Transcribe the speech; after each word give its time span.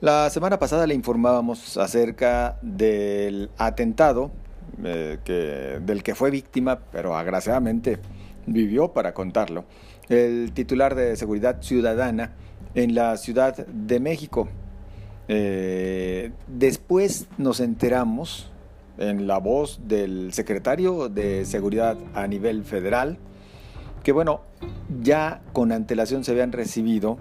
La 0.00 0.28
semana 0.28 0.58
pasada 0.58 0.86
le 0.86 0.94
informábamos 0.94 1.78
acerca 1.78 2.58
del 2.60 3.50
atentado 3.56 4.30
eh, 4.84 5.80
del 5.82 6.02
que 6.02 6.14
fue 6.14 6.30
víctima, 6.30 6.80
pero 6.92 7.16
agraciadamente 7.16 7.98
vivió 8.46 8.92
para 8.92 9.14
contarlo, 9.14 9.64
el 10.10 10.52
titular 10.52 10.94
de 10.94 11.16
Seguridad 11.16 11.62
Ciudadana 11.62 12.32
en 12.74 12.94
la 12.94 13.16
Ciudad 13.16 13.66
de 13.66 13.98
México. 13.98 14.48
Eh, 15.28 16.30
después 16.46 17.26
nos 17.38 17.60
enteramos 17.60 18.52
en 18.98 19.26
la 19.26 19.38
voz 19.38 19.80
del 19.88 20.34
secretario 20.34 21.08
de 21.08 21.46
Seguridad 21.46 21.96
a 22.14 22.26
nivel 22.26 22.64
federal 22.64 23.18
que 24.06 24.12
bueno, 24.12 24.42
ya 25.02 25.40
con 25.52 25.72
antelación 25.72 26.22
se 26.22 26.30
habían 26.30 26.52
recibido 26.52 27.18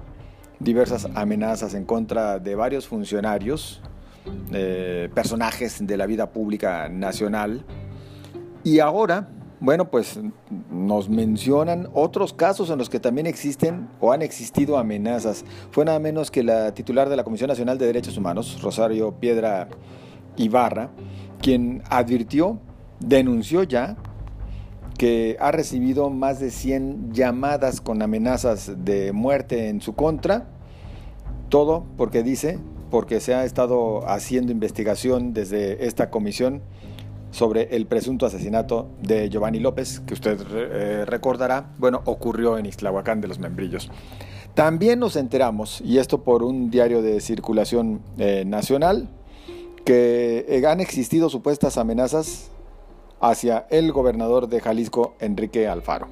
diversas 0.60 1.08
amenazas 1.16 1.74
en 1.74 1.86
contra 1.86 2.40
de 2.40 2.56
varios 2.56 2.88
funcionarios, 2.88 3.82
eh, 4.52 5.10
personajes 5.14 5.86
de 5.86 5.98
la 5.98 6.06
vida 6.06 6.32
pública 6.32 6.90
nacional. 6.90 7.64
Y 8.64 8.80
ahora, 8.80 9.30
bueno, 9.60 9.90
pues 9.90 10.20
nos 10.72 11.10
mencionan 11.10 11.88
otros 11.94 12.34
casos 12.34 12.70
en 12.70 12.78
los 12.78 12.90
que 12.90 13.00
también 13.00 13.28
existen 13.28 13.88
o 14.00 14.12
han 14.12 14.22
existido 14.22 14.78
amenazas. 14.78 15.46
Fue 15.72 15.86
nada 15.86 16.00
menos 16.00 16.32
que 16.32 16.44
la 16.44 16.74
titular 16.74 17.10
de 17.10 17.16
la 17.16 17.24
Comisión 17.24 17.48
Nacional 17.48 17.78
de 17.78 17.86
Derechos 17.86 18.18
Humanos, 18.18 18.62
Rosario 18.62 19.14
Piedra 19.14 19.68
Ibarra, 20.38 20.90
quien 21.42 21.84
advirtió, 21.90 22.60
denunció 23.00 23.64
ya 23.64 23.98
que 24.98 25.38
ha 25.40 25.52
recibido 25.52 26.10
más 26.10 26.40
de 26.40 26.52
100 26.52 27.14
llamadas 27.14 27.82
con 27.82 28.02
amenazas 28.02 28.72
de 28.86 29.12
muerte 29.12 29.70
en 29.70 29.82
su 29.82 29.94
contra. 29.94 30.48
Todo 31.50 31.86
porque 31.98 32.24
dice, 32.24 32.60
porque 32.90 33.20
se 33.20 33.34
ha 33.34 33.44
estado 33.46 34.08
haciendo 34.08 34.52
investigación 34.52 35.34
desde 35.34 35.86
esta 35.86 36.10
comisión 36.10 36.62
sobre 37.32 37.76
el 37.76 37.86
presunto 37.86 38.26
asesinato 38.26 38.88
de 39.02 39.30
Giovanni 39.30 39.60
López, 39.60 40.00
que 40.00 40.14
usted 40.14 40.40
eh, 40.54 41.06
recordará, 41.06 41.74
bueno, 41.78 42.02
ocurrió 42.06 42.58
en 42.58 42.66
Ixtlahuacán 42.66 43.20
de 43.20 43.28
los 43.28 43.40
Membrillos. 43.40 43.92
También 44.54 45.00
nos 45.00 45.18
enteramos, 45.18 45.82
y 45.82 45.98
esto 45.98 46.24
por 46.24 46.42
un 46.44 46.72
diario 46.72 47.02
de 47.02 47.20
circulación 47.20 48.00
eh, 48.18 48.46
nacional, 48.48 49.10
que 49.84 50.46
eh, 50.48 50.66
han 50.66 50.80
existido 50.80 51.30
supuestas 51.30 51.78
amenazas 51.78 52.52
hacia 53.30 53.66
el 53.72 53.92
gobernador 53.92 54.48
de 54.48 54.62
Jalisco, 54.62 55.16
Enrique 55.20 55.68
Alfaro. 55.68 56.08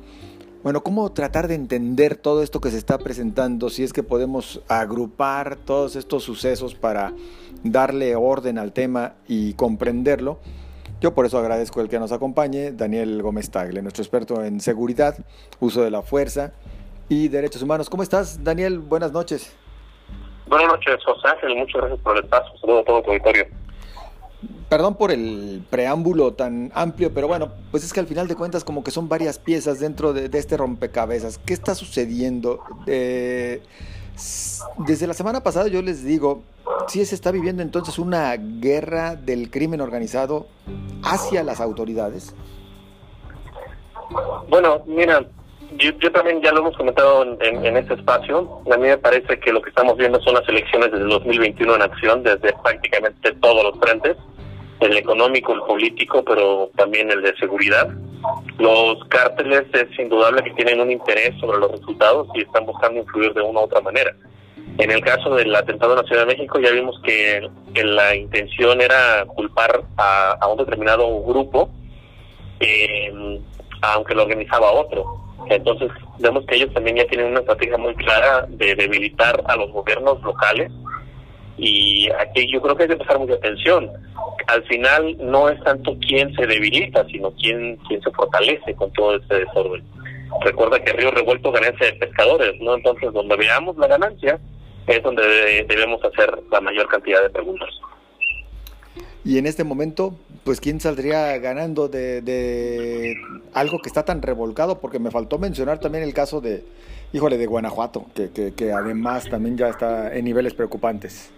Bueno, 0.64 0.82
¿cómo 0.82 1.12
tratar 1.12 1.48
de 1.48 1.56
entender 1.56 2.16
todo 2.16 2.42
esto 2.42 2.62
que 2.62 2.72
se 2.72 2.78
está 2.78 2.98
presentando? 2.98 3.70
Si 3.70 3.84
es 3.84 3.94
que 3.94 4.02
podemos 4.02 4.62
agrupar 4.68 5.58
todos 5.58 5.96
estos 5.96 6.24
sucesos 6.24 6.74
para 6.74 7.14
darle 7.64 8.16
orden 8.16 8.58
al 8.58 8.72
tema 8.72 9.14
y 9.28 9.54
comprenderlo. 9.54 10.40
Yo 11.02 11.14
por 11.14 11.26
eso 11.26 11.38
agradezco 11.38 11.82
el 11.82 11.90
que 11.90 12.00
nos 12.00 12.14
acompañe, 12.14 12.72
Daniel 12.72 13.22
Gómez 13.22 13.52
Tagle, 13.52 13.82
nuestro 13.82 14.04
experto 14.04 14.44
en 14.44 14.62
seguridad, 14.62 15.18
uso 15.60 15.84
de 15.84 15.92
la 15.92 16.02
fuerza 16.02 16.54
y 17.10 17.28
derechos 17.28 17.62
humanos. 17.62 17.90
¿Cómo 17.90 18.02
estás, 18.04 18.44
Daniel? 18.44 18.80
Buenas 18.80 19.12
noches. 19.12 19.56
Buenas 20.48 20.68
noches, 20.68 21.04
José 21.04 21.28
Ángel. 21.28 21.56
Muchas 21.58 21.82
gracias 21.82 22.00
por 22.00 22.18
el 22.18 22.26
paso. 22.26 22.58
Saludos 22.60 22.84
a 22.84 22.86
todo 22.86 23.02
tu 23.04 23.12
auditorio. 23.12 23.63
Perdón 24.70 24.96
por 24.96 25.12
el 25.12 25.64
preámbulo 25.70 26.34
tan 26.34 26.72
amplio, 26.74 27.14
pero 27.14 27.28
bueno, 27.28 27.52
pues 27.70 27.84
es 27.84 27.94
que 27.94 28.00
al 28.00 28.08
final 28.08 28.28
de 28.28 28.36
cuentas 28.36 28.64
como 28.64 28.84
que 28.84 28.90
son 28.90 29.08
varias 29.08 29.38
piezas 29.38 29.80
dentro 29.80 30.14
de, 30.14 30.36
este 30.38 30.58
rompecabezas. 30.58 31.38
¿Qué 31.38 31.54
está 31.54 31.76
sucediendo? 31.76 32.64
Eh, 32.88 33.62
desde 34.80 35.08
la 35.08 35.14
semana 35.14 35.44
pasada 35.44 35.68
yo 35.68 35.82
les 35.82 36.04
digo, 36.04 36.42
sí 36.88 37.06
se 37.06 37.16
está 37.16 37.32
viviendo 37.32 37.62
entonces 37.62 38.00
una 38.00 38.36
guerra 38.36 39.16
del 39.16 39.52
crimen 39.52 39.82
organizado 39.82 40.48
hacia 41.04 41.44
las 41.44 41.62
autoridades. 41.62 42.34
Bueno, 44.50 44.84
mira, 44.88 45.26
yo, 45.78 46.12
también 46.12 46.42
ya 46.42 46.52
lo 46.52 46.60
hemos 46.60 46.78
comentado 46.78 47.24
en, 47.24 47.66
en, 47.66 47.78
este 47.78 47.96
espacio. 47.96 48.62
A 48.72 48.78
mí 48.78 48.88
me 48.88 48.98
parece 48.98 49.40
que 49.40 49.52
lo 49.52 49.62
que 49.62 49.70
estamos 49.70 49.98
viendo 49.98 50.22
son 50.22 50.36
las 50.36 50.48
elecciones 50.48 50.92
desde 50.92 51.04
el 51.04 51.10
2021 51.10 51.76
en 51.76 51.82
acción, 51.82 52.24
desde 52.24 52.54
prácticamente 52.62 53.32
todos 53.34 53.64
los 53.64 53.80
frentes 53.80 54.18
el 54.84 54.98
económico, 54.98 55.54
el 55.54 55.62
político, 55.62 56.24
pero 56.24 56.70
también 56.76 57.10
el 57.12 57.22
de 57.22 57.36
seguridad. 57.38 57.90
Los 58.58 59.04
cárteles 59.10 59.64
es 59.74 60.00
indudable 60.00 60.44
que 60.44 60.52
tienen 60.52 60.80
un 60.80 60.92
interés 60.92 61.38
sobre 61.40 61.60
los 61.60 61.72
resultados 61.72 62.28
y 62.36 62.42
están 62.42 62.66
buscando 62.66 63.00
influir 63.00 63.34
de 63.34 63.42
una 63.42 63.62
u 63.62 63.64
otra 63.64 63.82
manera. 63.82 64.16
En 64.78 64.92
el 64.92 65.02
caso 65.02 65.36
del 65.36 65.56
atentado 65.56 65.94
en 65.94 66.00
la 66.00 66.08
Ciudad 66.08 66.22
de 66.22 66.34
México 66.34 66.60
ya 66.60 66.72
vimos 66.72 67.00
que, 67.04 67.50
la 67.84 68.16
intención 68.16 68.82
era 68.82 69.26
culpar 69.26 69.84
a, 69.98 70.48
un 70.48 70.58
determinado 70.58 71.22
grupo, 71.22 71.70
eh, 72.60 73.40
aunque 73.82 74.16
lo 74.16 74.24
organizaba 74.24 74.72
otro. 74.72 75.24
Entonces 75.50 75.92
vemos 76.20 76.46
que 76.46 76.56
ellos 76.56 76.74
también 76.74 76.98
ya 76.98 77.06
tienen 77.08 77.28
una 77.28 77.42
estrategia 77.42 77.78
muy 77.78 77.94
clara 77.96 78.46
de 78.48 78.76
debilitar 78.76 79.44
a 79.46 79.56
los 79.56 79.72
gobiernos 79.72 80.22
locales 80.22 80.72
y 81.58 82.10
aquí 82.12 82.52
yo 82.52 82.62
creo 82.62 82.76
que 82.76 82.84
hay 82.84 82.90
que 82.90 82.96
prestar 82.96 83.20
mucha 83.20 83.36
atención 83.36 83.90
al 84.48 84.64
final 84.66 85.18
no 85.20 85.50
es 85.50 85.62
tanto 85.64 85.98
quién 86.06 86.34
se 86.36 86.46
debilita, 86.46 87.06
sino 87.08 87.32
quién, 87.32 87.78
quién 87.88 88.02
se 88.02 88.12
fortalece 88.12 88.74
con 88.76 88.92
todo 88.94 89.16
este 89.16 89.40
desorden. 89.40 89.84
Recuerda 90.42 90.84
que 90.84 90.94
Río 90.94 91.12
Revuelto 91.12 91.52
ganancia 91.52 91.88
de 91.88 91.94
pescadores, 91.94 92.60
¿no? 92.60 92.76
Entonces, 92.76 93.14
donde 93.14 93.36
veamos 93.36 93.78
la 93.78 93.88
ganancia, 93.88 94.40
es 94.88 95.04
donde 95.04 95.66
debemos 95.68 96.04
hacer 96.04 96.32
la 96.52 96.60
mayor 96.60 96.88
cantidad 96.88 97.22
de 97.22 97.30
preguntas. 97.30 97.70
Y 99.26 99.38
en 99.38 99.46
este 99.46 99.64
momento, 99.64 100.16
pues, 100.44 100.60
¿quién 100.60 100.82
saldría 100.82 101.38
ganando 101.38 101.88
de, 101.88 102.22
de 102.22 103.16
algo 103.54 103.80
que 103.80 103.88
está 103.88 104.04
tan 104.04 104.22
revolcado? 104.22 104.82
Porque 104.82 105.00
me 105.00 105.12
faltó 105.12 105.38
mencionar 105.38 105.80
también 105.80 106.04
el 106.04 106.14
caso 106.14 106.42
de, 106.42 106.66
híjole, 107.14 107.38
de 107.38 107.46
Guanajuato, 107.46 108.08
que, 108.14 108.32
que, 108.32 108.54
que 108.54 108.74
además 108.74 109.30
también 109.30 109.58
ya 109.58 109.70
está 109.70 110.14
en 110.14 110.26
niveles 110.26 110.54
preocupantes. 110.54 111.32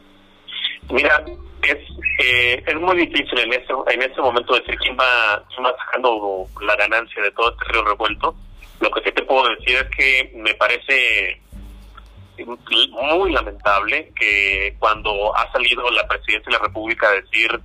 Mira, 0.89 1.23
es 1.63 1.77
eh, 2.19 2.63
es 2.65 2.75
muy 2.75 2.95
difícil 2.97 3.39
en 3.39 3.53
este 3.53 3.73
en 3.87 4.01
este 4.01 4.21
momento 4.21 4.53
decir 4.53 4.77
quién 4.77 4.97
va, 4.97 5.43
quién 5.49 5.65
va 5.65 5.75
sacando 5.77 6.47
la 6.61 6.75
ganancia 6.75 7.21
de 7.21 7.31
todo 7.31 7.51
este 7.51 7.73
río 7.73 7.83
revuelto. 7.83 8.35
Lo 8.79 8.91
que 8.91 9.01
sí 9.01 9.11
te 9.11 9.23
puedo 9.23 9.49
decir 9.49 9.75
es 9.75 9.89
que 9.95 10.31
me 10.35 10.53
parece 10.53 11.41
muy 13.17 13.31
lamentable 13.31 14.11
que 14.19 14.75
cuando 14.79 15.35
ha 15.35 15.51
salido 15.51 15.89
la 15.91 16.07
presidencia 16.07 16.51
de 16.51 16.57
la 16.57 16.63
República 16.65 17.07
a 17.07 17.13
decir 17.13 17.59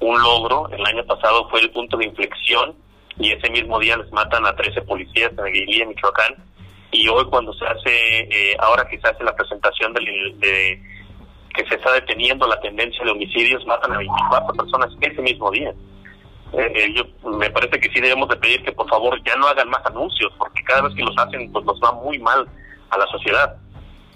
un 0.00 0.22
logro, 0.22 0.68
el 0.70 0.84
año 0.86 1.04
pasado 1.04 1.48
fue 1.50 1.60
el 1.60 1.70
punto 1.70 1.96
de 1.96 2.06
inflexión 2.06 2.74
y 3.18 3.32
ese 3.32 3.50
mismo 3.50 3.78
día 3.78 3.96
les 3.96 4.10
matan 4.12 4.46
a 4.46 4.54
13 4.54 4.82
policías 4.82 5.32
en 5.32 5.40
Aguililla, 5.40 5.86
Michoacán, 5.86 6.34
y 6.90 7.08
hoy 7.08 7.24
cuando 7.26 7.52
se 7.54 7.66
hace, 7.66 8.20
eh, 8.20 8.56
ahora 8.58 8.86
que 8.88 8.98
se 9.00 9.08
hace 9.08 9.22
la 9.24 9.34
presentación 9.34 9.92
del, 9.92 10.38
de 10.38 10.80
que 11.54 11.64
se 11.66 11.76
está 11.76 11.92
deteniendo 11.92 12.46
la 12.46 12.60
tendencia 12.60 13.04
de 13.04 13.12
homicidios, 13.12 13.64
matan 13.66 13.92
a 13.92 13.98
24 13.98 14.54
personas 14.54 14.90
ese 15.00 15.22
mismo 15.22 15.50
día. 15.50 15.72
Eh, 16.52 16.72
eh, 16.74 16.94
yo, 16.94 17.30
me 17.30 17.50
parece 17.50 17.80
que 17.80 17.88
sí 17.90 18.00
debemos 18.00 18.28
de 18.28 18.36
pedir 18.36 18.62
que 18.62 18.72
por 18.72 18.88
favor 18.88 19.20
ya 19.24 19.36
no 19.36 19.46
hagan 19.46 19.68
más 19.70 19.84
anuncios, 19.86 20.32
porque 20.38 20.62
cada 20.64 20.82
vez 20.82 20.94
que 20.94 21.02
los 21.02 21.16
hacen 21.16 21.50
pues 21.52 21.64
nos 21.64 21.80
va 21.80 21.92
muy 21.92 22.18
mal 22.18 22.46
a 22.90 22.98
la 22.98 23.06
sociedad. 23.06 23.56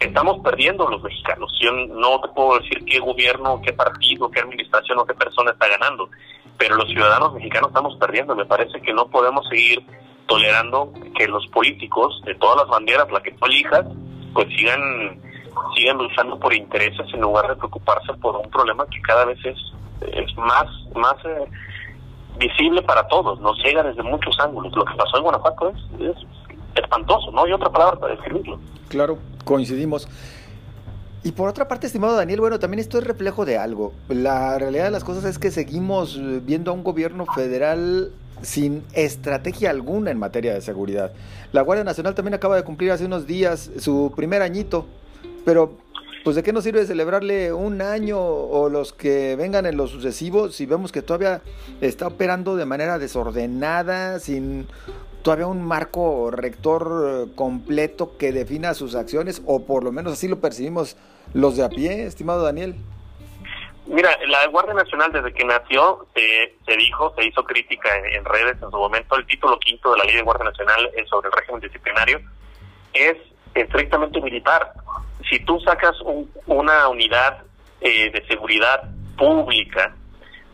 Estamos 0.01 0.39
perdiendo 0.45 0.89
los 0.89 1.03
mexicanos. 1.03 1.53
Yo 1.61 1.73
no 1.73 2.21
te 2.21 2.29
puedo 2.29 2.61
decir 2.61 2.85
qué 2.85 3.01
gobierno, 3.01 3.61
qué 3.65 3.73
partido, 3.73 4.31
qué 4.31 4.41
administración 4.41 4.99
o 4.99 5.07
qué 5.07 5.15
persona 5.15 5.53
está 5.53 5.67
ganando, 5.69 6.09
pero 6.57 6.77
los 6.77 6.89
ciudadanos 6.89 7.35
mexicanos 7.35 7.71
estamos 7.71 7.97
perdiendo. 7.97 8.37
Me 8.37 8.47
parece 8.47 8.81
que 8.81 8.93
no 8.93 9.09
podemos 9.09 9.49
seguir 9.49 9.83
tolerando 10.27 10.93
que 11.17 11.27
los 11.27 11.47
políticos 11.49 12.21
de 12.25 12.35
todas 12.37 12.59
las 12.59 12.69
banderas, 12.69 13.11
la 13.11 13.23
que 13.23 13.33
tú 13.33 13.47
elijas, 13.47 13.87
pues 14.35 14.47
sigan 14.57 15.21
siguen 15.75 15.99
luchando 15.99 16.39
por 16.39 16.55
intereses 16.55 17.07
en 17.13 17.21
lugar 17.21 17.49
de 17.49 17.57
preocuparse 17.57 18.13
por 18.15 18.37
un 18.37 18.51
problema 18.51 18.87
que 18.87 19.01
cada 19.03 19.25
vez 19.25 19.39
es, 19.45 19.59
es 20.01 20.37
más, 20.37 20.67
más 20.95 21.17
eh, 21.25 21.47
visible 22.39 22.83
para 22.83 23.07
todos, 23.09 23.41
nos 23.41 23.57
llega 23.65 23.83
desde 23.83 24.03
muchos 24.03 24.39
ángulos. 24.41 24.73
Lo 24.75 24.85
que 24.85 24.95
pasó 24.95 25.17
en 25.17 25.23
Guanajuato 25.23 25.73
es, 26.01 26.17
espantoso, 26.75 27.31
no 27.33 27.45
hay 27.45 27.53
otra 27.53 27.71
palabra 27.71 27.99
para 27.99 28.15
describirlo. 28.15 28.59
Claro, 28.89 29.19
coincidimos. 29.45 30.09
Y 31.25 31.33
por 31.33 31.49
otra 31.49 31.67
parte, 31.67 31.87
estimado 31.89 32.15
Daniel, 32.15 32.41
bueno, 32.41 32.59
también 32.59 32.79
esto 32.79 32.99
es 32.99 33.05
reflejo 33.05 33.45
de 33.45 33.59
algo. 33.59 33.93
La 34.09 34.57
realidad 34.59 34.85
de 34.85 34.91
las 34.93 35.03
cosas 35.03 35.25
es 35.25 35.39
que 35.39 35.51
seguimos 35.51 36.19
viendo 36.45 36.71
a 36.71 36.75
un 36.75 36.85
gobierno 36.85 37.27
federal 37.27 38.13
sin 38.43 38.85
estrategia 38.93 39.71
alguna 39.71 40.13
en 40.13 40.19
materia 40.19 40.55
de 40.55 40.61
seguridad. 40.61 41.13
La 41.53 41.63
Guardia 41.63 41.85
Nacional 41.85 42.15
también 42.15 42.35
acaba 42.35 42.55
de 42.57 42.63
cumplir 42.63 42.93
hace 42.93 43.05
unos 43.05 43.27
días 43.27 43.71
su 43.79 44.13
primer 44.15 44.43
añito 44.43 44.87
pero, 45.49 45.79
pues, 46.25 46.37
¿de 46.37 46.43
qué 46.43 46.53
nos 46.53 46.63
sirve 46.65 46.85
celebrarle 46.85 47.55
un 47.55 47.81
año 47.81 48.21
o 48.21 48.69
los 48.69 48.93
que 48.93 49.35
vengan 49.35 49.65
en 49.65 49.79
los 49.79 49.91
sucesivos 49.91 50.55
si 50.55 50.67
vemos 50.67 50.93
que 50.93 51.01
todavía 51.01 51.41
está 51.81 52.07
operando 52.07 52.55
de 52.55 52.67
manera 52.67 52.99
desordenada, 52.99 54.19
sin 54.19 54.69
todavía 55.23 55.47
un 55.47 55.67
marco 55.67 56.31
rector 56.31 57.29
eh, 57.31 57.35
completo 57.35 58.19
que 58.19 58.31
defina 58.33 58.75
sus 58.75 58.95
acciones, 58.95 59.41
o 59.47 59.65
por 59.65 59.85
lo 59.85 59.91
menos 59.91 60.13
así 60.13 60.29
lo 60.29 60.39
percibimos 60.39 60.99
los 61.33 61.57
de 61.57 61.65
a 61.65 61.71
pie, 61.71 62.05
estimado 62.05 62.45
Daniel. 62.45 62.75
Mira, 63.87 64.11
la 64.27 64.49
Guardia 64.49 64.75
Nacional 64.75 65.11
desde 65.13 65.33
que 65.33 65.47
nació 65.47 66.09
se 66.15 66.77
dijo, 66.77 67.15
se 67.17 67.25
hizo 67.25 67.43
crítica 67.43 67.89
en, 68.13 68.23
redes 68.27 68.57
en 68.63 68.71
su 68.71 68.77
momento, 68.77 69.17
el 69.17 69.25
título 69.25 69.59
quinto 69.61 69.93
de 69.93 69.99
la 70.01 70.05
Ley 70.05 70.17
de 70.17 70.23
Guardia 70.25 70.45
Nacional 70.45 70.91
sobre 71.09 71.29
el 71.29 71.33
régimen 71.33 71.63
disciplinario 71.63 72.21
es 72.93 73.17
estrictamente 73.55 74.21
militar. 74.21 74.75
Si 75.29 75.41
tú 75.41 75.61
sacas 75.61 75.97
una 76.47 76.89
unidad 76.89 77.43
eh, 77.81 78.11
de 78.11 78.27
seguridad 78.27 78.91
pública 79.17 79.95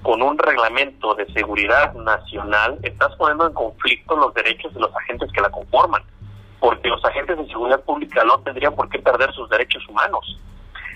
con 0.02 0.20
un 0.22 0.36
reglamento 0.38 1.14
de 1.14 1.26
seguridad 1.32 1.94
nacional, 1.94 2.78
estás 2.82 3.14
poniendo 3.16 3.46
en 3.46 3.54
conflicto 3.54 4.16
los 4.16 4.34
derechos 4.34 4.74
de 4.74 4.80
los 4.80 4.94
agentes 4.94 5.30
que 5.32 5.40
la 5.40 5.50
conforman, 5.50 6.02
porque 6.60 6.88
los 6.88 7.04
agentes 7.04 7.38
de 7.38 7.46
seguridad 7.46 7.80
pública 7.82 8.22
no 8.24 8.38
tendrían 8.40 8.74
por 8.74 8.88
qué 8.88 8.98
perder 8.98 9.32
sus 9.32 9.48
derechos 9.48 9.86
humanos. 9.88 10.38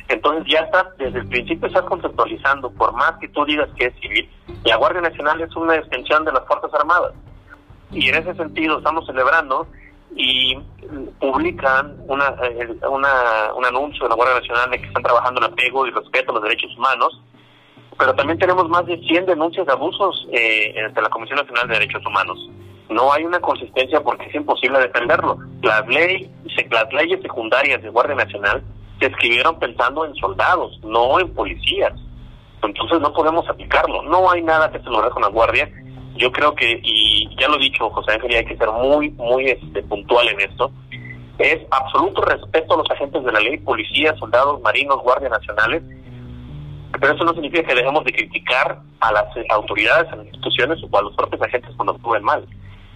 Entonces 0.08 0.44
ya 0.50 0.60
está, 0.60 0.90
desde 0.98 1.20
el 1.20 1.28
principio 1.28 1.68
estás 1.68 1.84
conceptualizando, 1.84 2.70
por 2.70 2.92
más 2.92 3.12
que 3.20 3.28
tú 3.28 3.44
digas 3.44 3.68
que 3.76 3.86
es 3.86 3.94
civil, 4.00 4.28
la 4.64 4.76
Guardia 4.76 5.02
Nacional 5.02 5.40
es 5.40 5.54
una 5.54 5.76
extensión 5.76 6.24
de 6.24 6.32
las 6.32 6.46
Fuerzas 6.46 6.72
Armadas. 6.74 7.12
Y 7.90 8.08
en 8.08 8.16
ese 8.16 8.34
sentido 8.34 8.78
estamos 8.78 9.06
celebrando 9.06 9.66
y 10.16 10.58
publican 11.20 11.96
una, 12.08 12.34
un 13.54 13.64
anuncio 13.64 14.04
de 14.04 14.08
la 14.08 14.14
Guardia 14.14 14.40
Nacional 14.40 14.70
de 14.70 14.80
que 14.80 14.86
están 14.86 15.02
trabajando 15.02 15.40
en 15.40 15.52
apego 15.52 15.86
y 15.86 15.90
respeto 15.90 16.30
a 16.30 16.34
los 16.34 16.42
derechos 16.42 16.76
humanos, 16.76 17.20
pero 17.98 18.14
también 18.14 18.38
tenemos 18.38 18.68
más 18.68 18.86
de 18.86 18.98
100 18.98 19.26
denuncias 19.26 19.66
de 19.66 19.72
abusos 19.72 20.26
eh, 20.32 20.74
ante 20.84 21.02
la 21.02 21.10
Comisión 21.10 21.38
Nacional 21.38 21.68
de 21.68 21.74
Derechos 21.74 22.04
Humanos. 22.06 22.38
No 22.88 23.12
hay 23.12 23.24
una 23.24 23.40
consistencia 23.40 24.00
porque 24.02 24.26
es 24.26 24.34
imposible 24.34 24.78
defenderlo. 24.78 25.38
Las, 25.62 25.86
ley, 25.88 26.30
las 26.70 26.92
leyes 26.92 27.20
secundarias 27.20 27.82
de 27.82 27.90
Guardia 27.90 28.14
Nacional 28.14 28.62
se 28.98 29.06
escribieron 29.06 29.58
pensando 29.58 30.04
en 30.04 30.14
soldados, 30.14 30.78
no 30.82 31.20
en 31.20 31.34
policías. 31.34 31.92
Entonces 32.62 33.00
no 33.00 33.12
podemos 33.12 33.48
aplicarlo. 33.48 34.02
No 34.02 34.30
hay 34.30 34.42
nada 34.42 34.70
que 34.70 34.78
se 34.78 34.90
logre 34.90 35.10
con 35.10 35.22
la 35.22 35.28
Guardia. 35.28 35.70
Yo 36.18 36.30
creo 36.32 36.54
que, 36.54 36.80
y 36.82 37.28
ya 37.40 37.48
lo 37.48 37.56
he 37.56 37.60
dicho 37.60 37.88
José 37.90 38.12
Ángel, 38.12 38.32
y 38.32 38.36
hay 38.36 38.44
que 38.44 38.56
ser 38.56 38.68
muy, 38.70 39.10
muy 39.10 39.46
este, 39.46 39.82
puntual 39.84 40.28
en 40.28 40.40
esto, 40.40 40.70
es 41.38 41.60
absoluto 41.70 42.22
respeto 42.22 42.74
a 42.74 42.78
los 42.78 42.90
agentes 42.90 43.24
de 43.24 43.32
la 43.32 43.40
ley, 43.40 43.58
policías, 43.58 44.18
soldados, 44.18 44.60
marinos, 44.60 45.00
guardias 45.02 45.30
nacionales, 45.30 45.82
pero 47.00 47.14
eso 47.14 47.24
no 47.24 47.32
significa 47.32 47.68
que 47.68 47.74
dejemos 47.74 48.04
de 48.04 48.12
criticar 48.12 48.80
a 49.00 49.12
las 49.12 49.26
autoridades, 49.50 50.12
a 50.12 50.16
las 50.16 50.26
instituciones 50.26 50.78
o 50.90 50.98
a 50.98 51.02
los 51.02 51.14
propios 51.14 51.40
agentes 51.42 51.70
cuando 51.76 51.92
actúen 51.92 52.24
mal. 52.24 52.44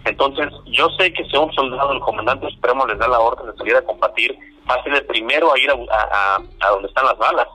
Entonces, 0.05 0.49
yo 0.67 0.89
sé 0.99 1.13
que 1.13 1.25
si 1.25 1.37
un 1.37 1.53
soldado, 1.53 1.93
el 1.93 2.01
comandante 2.01 2.51
supremo 2.51 2.87
les 2.87 2.99
da 2.99 3.07
la 3.07 3.21
orden 3.21 3.47
de 3.47 3.57
salir 3.57 3.77
a 3.77 3.83
combatir, 3.83 4.37
va 4.69 4.75
a 4.75 4.83
ser 4.83 4.95
el 4.95 5.07
primero 5.07 5.53
a 5.53 5.59
ir 5.59 5.71
a, 5.71 6.37
a, 6.37 6.71
donde 6.71 6.89
están 6.89 7.07
las 7.07 7.19
balas. 7.19 7.47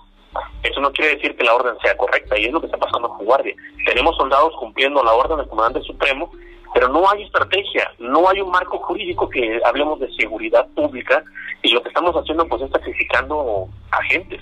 Eso 0.64 0.82
no 0.82 0.92
quiere 0.92 1.16
decir 1.16 1.36
que 1.36 1.44
la 1.44 1.56
orden 1.56 1.76
sea 1.82 1.96
correcta, 1.98 2.38
y 2.38 2.46
es 2.46 2.52
lo 2.52 2.60
que 2.60 2.68
está 2.68 2.78
pasando 2.78 3.10
con 3.10 3.26
Guardia. 3.26 3.56
Tenemos 3.86 4.16
soldados 4.18 4.54
cumpliendo 4.60 5.04
la 5.04 5.14
orden 5.14 5.38
del 5.38 5.48
comandante 5.48 5.82
supremo, 5.88 6.32
pero 6.74 6.90
no 6.90 7.10
hay 7.10 7.24
estrategia, 7.24 7.92
no 8.00 8.28
hay 8.30 8.42
un 8.42 8.52
marco 8.52 8.78
jurídico 8.80 9.30
que 9.30 9.60
hablemos 9.66 10.00
de 10.00 10.12
seguridad 10.14 10.68
pública, 10.76 11.24
y 11.62 11.72
lo 11.72 11.82
que 11.82 11.90
estamos 11.90 12.16
haciendo 12.16 12.48
pues 12.48 12.62
es 12.62 12.72
sacrificando 12.72 13.68
agentes. 13.92 14.42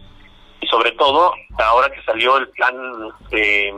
Y 0.61 0.67
sobre 0.67 0.91
todo, 0.93 1.33
ahora 1.57 1.89
que 1.89 2.01
salió 2.03 2.37
el 2.37 2.49
plan 2.49 2.75
eh, 3.31 3.71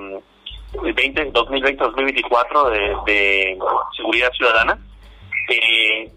2020-2024 0.74 2.70
de, 2.70 2.96
de 3.06 3.58
seguridad 3.96 4.32
ciudadana, 4.32 4.80
eh, 5.50 6.12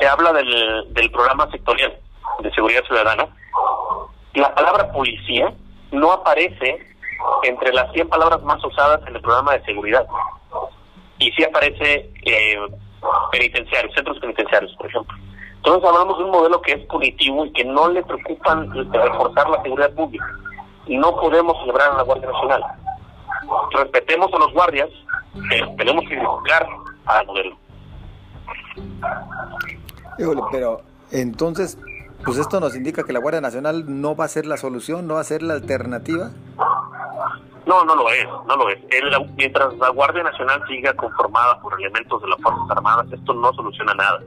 se 0.00 0.06
habla 0.06 0.32
del, 0.32 0.92
del 0.92 1.10
programa 1.10 1.50
sectorial 1.50 1.98
de 2.42 2.50
seguridad 2.52 2.84
ciudadana. 2.84 3.28
La 4.34 4.54
palabra 4.54 4.92
policía 4.92 5.52
no 5.92 6.12
aparece 6.12 6.86
entre 7.42 7.72
las 7.72 7.92
100 7.92 8.08
palabras 8.08 8.42
más 8.42 8.64
usadas 8.64 9.00
en 9.06 9.16
el 9.16 9.22
programa 9.22 9.52
de 9.52 9.64
seguridad. 9.64 10.06
Y 11.18 11.30
sí 11.32 11.44
aparece 11.44 12.10
eh, 12.24 12.56
penitenciarios, 13.32 13.94
centros 13.94 14.18
penitenciarios, 14.20 14.74
por 14.76 14.86
ejemplo. 14.86 15.16
Entonces 15.56 15.88
hablamos 15.88 16.18
de 16.18 16.24
un 16.24 16.30
modelo 16.30 16.62
que 16.62 16.72
es 16.72 16.86
punitivo 16.86 17.44
y 17.44 17.52
que 17.52 17.64
no 17.64 17.88
le 17.88 18.02
preocupan 18.02 18.70
reforzar 18.70 19.50
la 19.50 19.62
seguridad 19.62 19.92
pública. 19.94 20.26
No 20.86 21.14
podemos 21.16 21.58
celebrar 21.60 21.90
a 21.90 21.96
la 21.96 22.02
Guardia 22.02 22.30
Nacional 22.30 22.64
respetemos 23.72 24.32
a 24.32 24.38
los 24.38 24.52
guardias, 24.52 24.88
pero 25.48 25.72
tenemos 25.76 26.04
que 26.08 26.14
educar 26.14 26.66
al 27.06 27.26
modelo. 27.26 27.56
pero 30.50 30.82
entonces, 31.10 31.78
pues 32.24 32.38
esto 32.38 32.60
nos 32.60 32.76
indica 32.76 33.04
que 33.04 33.12
la 33.12 33.20
Guardia 33.20 33.40
Nacional 33.40 33.84
no 33.86 34.14
va 34.14 34.24
a 34.24 34.28
ser 34.28 34.46
la 34.46 34.56
solución, 34.56 35.06
no 35.06 35.14
va 35.14 35.20
a 35.20 35.24
ser 35.24 35.42
la 35.42 35.54
alternativa. 35.54 36.30
No, 37.66 37.84
no 37.84 37.94
lo 37.94 38.10
es, 38.10 38.26
no 38.46 38.56
lo 38.56 38.68
es. 38.68 38.78
mientras 39.36 39.76
la 39.78 39.90
Guardia 39.90 40.22
Nacional 40.22 40.62
siga 40.68 40.92
conformada 40.94 41.60
por 41.60 41.78
elementos 41.80 42.20
de 42.20 42.28
las 42.28 42.40
Fuerzas 42.40 42.70
Armadas, 42.70 43.06
esto 43.12 43.32
no 43.34 43.52
soluciona 43.52 43.94
nada. 43.94 44.20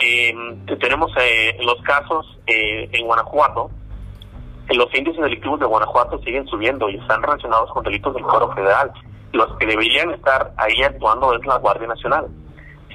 Eh, 0.00 0.34
tenemos 0.80 1.10
eh, 1.20 1.56
los 1.60 1.80
casos 1.82 2.38
eh, 2.46 2.88
en 2.92 3.06
Guanajuato, 3.06 3.70
los 4.68 4.94
índices 4.94 5.20
delictivos 5.20 5.58
de 5.58 5.66
Guanajuato 5.66 6.18
siguen 6.20 6.46
subiendo 6.46 6.88
y 6.88 6.96
están 6.96 7.22
relacionados 7.22 7.70
con 7.72 7.82
delitos 7.82 8.14
del 8.14 8.24
Foro 8.24 8.52
Federal. 8.52 8.92
Los 9.32 9.56
que 9.58 9.66
deberían 9.66 10.12
estar 10.12 10.52
ahí 10.56 10.82
actuando 10.82 11.34
es 11.34 11.44
la 11.44 11.58
Guardia 11.58 11.88
Nacional. 11.88 12.28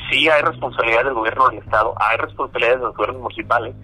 Sí 0.09 0.29
hay 0.29 0.41
responsabilidad 0.41 1.03
del 1.03 1.13
gobierno 1.13 1.49
del 1.49 1.59
Estado, 1.59 1.93
hay 1.97 2.17
responsabilidades 2.17 2.79
de 2.79 2.85
los 2.85 2.95
gobiernos 2.95 3.21
municipales, 3.23 3.75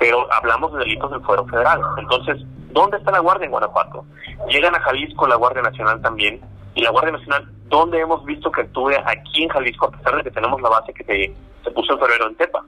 pero 0.00 0.26
hablamos 0.32 0.72
de 0.72 0.78
delitos 0.78 1.10
del 1.10 1.20
Fuero 1.20 1.44
Federal. 1.44 1.78
Entonces, 1.98 2.38
¿dónde 2.72 2.96
está 2.96 3.12
la 3.12 3.18
Guardia 3.18 3.44
en 3.44 3.50
Guanajuato? 3.50 4.06
Llegan 4.48 4.74
a 4.74 4.80
Jalisco 4.80 5.28
la 5.28 5.36
Guardia 5.36 5.60
Nacional 5.60 6.00
también, 6.00 6.40
y 6.74 6.80
la 6.82 6.90
Guardia 6.90 7.12
Nacional, 7.12 7.46
¿dónde 7.68 8.00
hemos 8.00 8.24
visto 8.24 8.50
que 8.50 8.62
actúe 8.62 8.92
aquí 9.04 9.42
en 9.42 9.50
Jalisco, 9.50 9.86
a 9.86 9.90
pesar 9.90 10.16
de 10.16 10.22
que 10.22 10.30
tenemos 10.30 10.60
la 10.62 10.70
base 10.70 10.94
que 10.94 11.04
se, 11.04 11.36
se 11.62 11.70
puso 11.72 11.92
en 11.92 11.98
febrero 11.98 12.28
en 12.28 12.36
Tepa? 12.36 12.64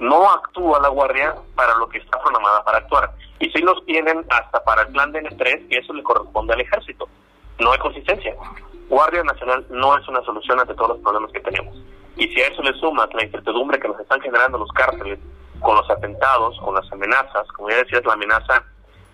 No 0.00 0.28
actúa 0.28 0.80
la 0.80 0.88
Guardia 0.88 1.36
para 1.54 1.76
lo 1.76 1.88
que 1.88 1.98
está 1.98 2.18
programada 2.18 2.64
para 2.64 2.78
actuar. 2.78 3.12
Y 3.38 3.48
si 3.50 3.60
los 3.60 3.84
tienen 3.86 4.24
hasta 4.28 4.64
para 4.64 4.82
el 4.82 4.88
plan 4.88 5.12
de 5.12 5.22
N3, 5.22 5.66
y 5.70 5.76
eso 5.76 5.92
le 5.92 6.02
corresponde 6.02 6.54
al 6.54 6.62
ejército. 6.62 7.08
No 7.60 7.70
hay 7.70 7.78
consistencia. 7.78 8.34
Guardia 8.88 9.22
Nacional 9.22 9.64
no 9.70 9.96
es 9.96 10.08
una 10.08 10.22
solución 10.22 10.58
ante 10.58 10.74
todos 10.74 10.90
los 10.90 10.98
problemas 10.98 11.30
que 11.30 11.40
tenemos. 11.40 11.76
Y 12.16 12.26
si 12.28 12.40
a 12.40 12.48
eso 12.48 12.62
le 12.62 12.72
sumas 12.74 13.08
la 13.14 13.24
incertidumbre 13.24 13.78
que 13.78 13.88
nos 13.88 14.00
están 14.00 14.20
generando 14.20 14.58
los 14.58 14.72
cárteles 14.72 15.20
con 15.60 15.76
los 15.76 15.88
atentados, 15.90 16.58
con 16.60 16.74
las 16.74 16.90
amenazas, 16.92 17.46
como 17.56 17.70
ya 17.70 17.76
decías, 17.76 18.04
la 18.04 18.14
amenaza 18.14 18.64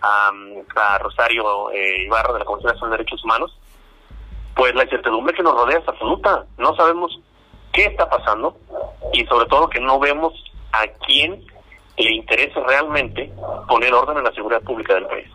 a, 0.02 0.98
Rosario 0.98 1.70
eh, 1.70 2.04
Ibarra 2.04 2.32
de 2.32 2.38
la 2.40 2.44
Comisión 2.44 2.74
de 2.90 2.96
Derechos 2.96 3.22
Humanos, 3.24 3.56
pues 4.54 4.74
la 4.74 4.84
incertidumbre 4.84 5.34
que 5.34 5.42
nos 5.42 5.54
rodea 5.54 5.78
es 5.78 5.88
absoluta. 5.88 6.44
No 6.58 6.74
sabemos 6.76 7.18
qué 7.72 7.84
está 7.84 8.08
pasando 8.08 8.56
y 9.12 9.24
sobre 9.26 9.46
todo 9.46 9.68
que 9.68 9.80
no 9.80 9.98
vemos 9.98 10.32
a 10.72 10.86
quién 11.06 11.44
le 11.96 12.14
interesa 12.14 12.60
realmente 12.60 13.32
poner 13.68 13.92
orden 13.92 14.18
en 14.18 14.24
la 14.24 14.32
seguridad 14.32 14.62
pública 14.62 14.94
del 14.94 15.06
país. 15.06 15.28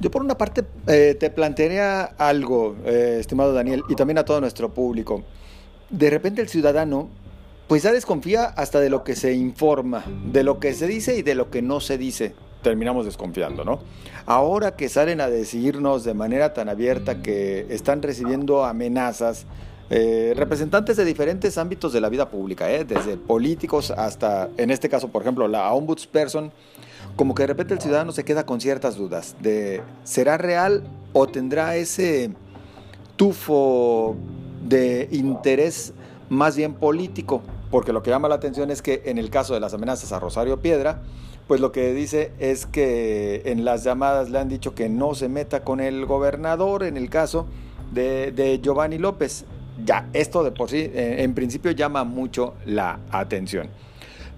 Yo 0.00 0.10
por 0.10 0.22
una 0.22 0.36
parte 0.36 0.62
eh, 0.86 1.16
te 1.18 1.30
plantearía 1.30 2.04
algo, 2.18 2.76
eh, 2.84 3.16
estimado 3.20 3.54
Daniel, 3.54 3.82
y 3.88 3.94
también 3.94 4.18
a 4.18 4.24
todo 4.24 4.40
nuestro 4.40 4.68
público. 4.68 5.22
De 5.88 6.10
repente 6.10 6.42
el 6.42 6.48
ciudadano 6.48 7.08
pues 7.68 7.82
ya 7.82 7.92
desconfía 7.92 8.44
hasta 8.44 8.80
de 8.80 8.90
lo 8.90 9.02
que 9.02 9.16
se 9.16 9.34
informa, 9.34 10.04
de 10.32 10.44
lo 10.44 10.60
que 10.60 10.72
se 10.74 10.86
dice 10.86 11.16
y 11.16 11.22
de 11.22 11.34
lo 11.34 11.50
que 11.50 11.62
no 11.62 11.80
se 11.80 11.98
dice. 11.98 12.34
Terminamos 12.62 13.04
desconfiando, 13.04 13.64
¿no? 13.64 13.80
Ahora 14.24 14.76
que 14.76 14.88
salen 14.88 15.20
a 15.20 15.28
decirnos 15.28 16.04
de 16.04 16.14
manera 16.14 16.52
tan 16.52 16.68
abierta 16.68 17.22
que 17.22 17.66
están 17.70 18.02
recibiendo 18.02 18.64
amenazas, 18.64 19.46
eh, 19.88 20.32
representantes 20.36 20.96
de 20.96 21.04
diferentes 21.04 21.58
ámbitos 21.58 21.92
de 21.92 22.00
la 22.00 22.08
vida 22.08 22.28
pública, 22.28 22.70
eh, 22.70 22.84
desde 22.84 23.16
políticos 23.16 23.92
hasta, 23.92 24.48
en 24.56 24.70
este 24.70 24.88
caso, 24.88 25.08
por 25.08 25.22
ejemplo, 25.22 25.46
la 25.46 25.72
ombudsperson, 25.72 26.52
como 27.14 27.34
que 27.34 27.44
de 27.44 27.46
repente 27.48 27.74
el 27.74 27.80
ciudadano 27.80 28.10
se 28.10 28.24
queda 28.24 28.44
con 28.46 28.60
ciertas 28.60 28.96
dudas 28.96 29.36
de 29.40 29.82
¿será 30.02 30.38
real 30.38 30.82
o 31.12 31.28
tendrá 31.28 31.76
ese 31.76 32.30
tufo 33.16 34.16
de 34.68 35.08
interés 35.12 35.92
más 36.28 36.56
bien 36.56 36.74
político? 36.74 37.42
Porque 37.76 37.92
lo 37.92 38.02
que 38.02 38.08
llama 38.08 38.26
la 38.26 38.36
atención 38.36 38.70
es 38.70 38.80
que 38.80 39.02
en 39.04 39.18
el 39.18 39.28
caso 39.28 39.52
de 39.52 39.60
las 39.60 39.74
amenazas 39.74 40.10
a 40.10 40.18
Rosario 40.18 40.60
Piedra, 40.60 41.02
pues 41.46 41.60
lo 41.60 41.72
que 41.72 41.92
dice 41.92 42.32
es 42.38 42.64
que 42.64 43.42
en 43.44 43.66
las 43.66 43.84
llamadas 43.84 44.30
le 44.30 44.38
han 44.38 44.48
dicho 44.48 44.74
que 44.74 44.88
no 44.88 45.14
se 45.14 45.28
meta 45.28 45.62
con 45.62 45.80
el 45.80 46.06
gobernador 46.06 46.84
en 46.84 46.96
el 46.96 47.10
caso 47.10 47.46
de, 47.92 48.32
de 48.32 48.60
Giovanni 48.62 48.96
López 48.96 49.44
ya, 49.84 50.08
esto 50.14 50.42
de 50.42 50.52
por 50.52 50.70
sí, 50.70 50.78
eh, 50.78 51.16
en 51.18 51.34
principio 51.34 51.70
llama 51.70 52.04
mucho 52.04 52.54
la 52.64 52.98
atención. 53.10 53.68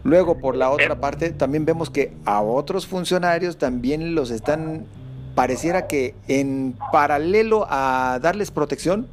Luego, 0.02 0.38
por 0.38 0.56
la 0.56 0.70
otra 0.70 0.98
parte, 0.98 1.30
también 1.30 1.64
vemos 1.64 1.90
que 1.90 2.14
a 2.24 2.42
otros 2.42 2.88
funcionarios 2.88 3.56
también 3.56 4.16
los 4.16 4.32
están, 4.32 4.84
pareciera 5.36 5.86
que 5.86 6.16
en 6.26 6.74
paralelo 6.90 7.68
a 7.70 8.18
darles 8.20 8.50
protección, 8.50 9.06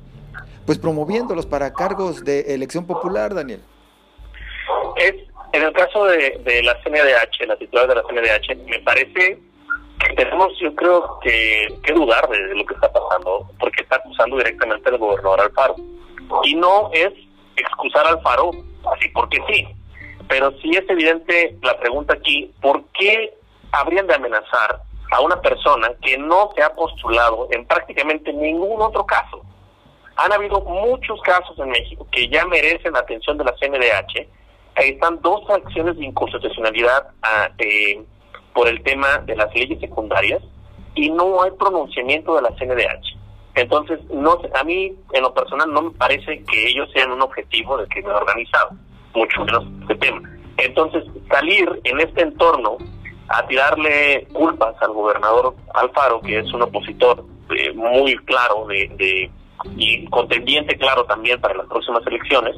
pues 0.65 0.79
promoviéndolos 0.79 1.45
para 1.45 1.73
cargos 1.73 2.25
de 2.25 2.55
elección 2.55 2.85
popular, 2.85 3.35
Daniel. 3.35 3.61
Es, 4.95 5.13
en 5.53 5.63
el 5.63 5.73
caso 5.73 6.05
de, 6.05 6.41
de 6.43 6.63
la 6.63 6.81
CNDH, 6.81 7.47
la 7.47 7.57
titular 7.57 7.87
de 7.87 7.95
la 7.95 8.03
CNDH, 8.03 8.55
me 8.65 8.79
parece 8.79 9.39
que 9.99 10.13
tenemos, 10.15 10.57
yo 10.59 10.73
creo 10.75 11.19
que, 11.21 11.67
que 11.83 11.93
dudar 11.93 12.27
de 12.29 12.55
lo 12.55 12.65
que 12.65 12.73
está 12.73 12.91
pasando, 12.91 13.49
porque 13.59 13.83
está 13.83 13.97
acusando 13.97 14.37
directamente 14.37 14.89
al 14.89 14.97
gobernador 14.97 15.41
Alfaro. 15.41 15.75
Y 16.43 16.55
no 16.55 16.89
es 16.93 17.13
excusar 17.55 18.05
al 18.07 18.17
Alfaro 18.17 18.51
así 18.93 19.09
porque 19.09 19.39
sí, 19.47 19.67
pero 20.27 20.51
sí 20.59 20.71
es 20.71 20.89
evidente 20.89 21.55
la 21.61 21.77
pregunta 21.79 22.13
aquí, 22.13 22.53
¿por 22.61 22.83
qué 22.93 23.33
habrían 23.71 24.07
de 24.07 24.15
amenazar 24.15 24.81
a 25.11 25.21
una 25.21 25.39
persona 25.41 25.91
que 26.01 26.17
no 26.17 26.51
se 26.55 26.63
ha 26.63 26.73
postulado 26.73 27.47
en 27.51 27.65
prácticamente 27.65 28.33
ningún 28.33 28.81
otro 28.81 29.05
caso? 29.05 29.41
Han 30.17 30.31
habido 30.31 30.61
muchos 30.61 31.21
casos 31.21 31.57
en 31.59 31.69
México 31.69 32.07
que 32.11 32.27
ya 32.29 32.45
merecen 32.45 32.93
la 32.93 32.99
atención 32.99 33.37
de 33.37 33.43
la 33.43 33.55
CNDH. 33.55 34.27
Están 34.75 35.21
dos 35.21 35.41
acciones 35.49 35.97
de 35.97 36.05
inconstitucionalidad 36.05 37.07
ah, 37.23 37.49
eh, 37.57 38.03
por 38.53 38.67
el 38.67 38.81
tema 38.83 39.19
de 39.19 39.35
las 39.35 39.53
leyes 39.53 39.79
secundarias 39.79 40.41
y 40.95 41.09
no 41.09 41.41
hay 41.41 41.51
pronunciamiento 41.51 42.35
de 42.35 42.41
la 42.41 42.49
CNDH. 42.55 43.15
Entonces, 43.55 43.99
no 44.11 44.37
a 44.53 44.63
mí 44.63 44.93
en 45.13 45.21
lo 45.21 45.33
personal 45.33 45.71
no 45.71 45.83
me 45.83 45.91
parece 45.91 46.43
que 46.43 46.67
ellos 46.67 46.89
sean 46.93 47.11
un 47.11 47.21
objetivo 47.21 47.77
del 47.77 47.87
crimen 47.87 48.11
organizado, 48.11 48.71
mucho 49.13 49.45
menos 49.45 49.65
este 49.81 49.95
tema. 49.95 50.29
Entonces, 50.57 51.03
salir 51.29 51.81
en 51.85 51.99
este 52.01 52.21
entorno 52.21 52.77
a 53.29 53.47
tirarle 53.47 54.27
culpas 54.33 54.75
al 54.81 54.91
gobernador 54.91 55.55
Alfaro, 55.73 56.21
que 56.21 56.39
es 56.39 56.53
un 56.53 56.63
opositor 56.63 57.25
eh, 57.57 57.71
muy 57.73 58.15
claro 58.17 58.67
de 58.67 59.31
y 59.77 60.05
contendiente 60.07 60.77
claro 60.77 61.05
también 61.05 61.39
para 61.41 61.55
las 61.55 61.67
próximas 61.67 62.05
elecciones, 62.05 62.55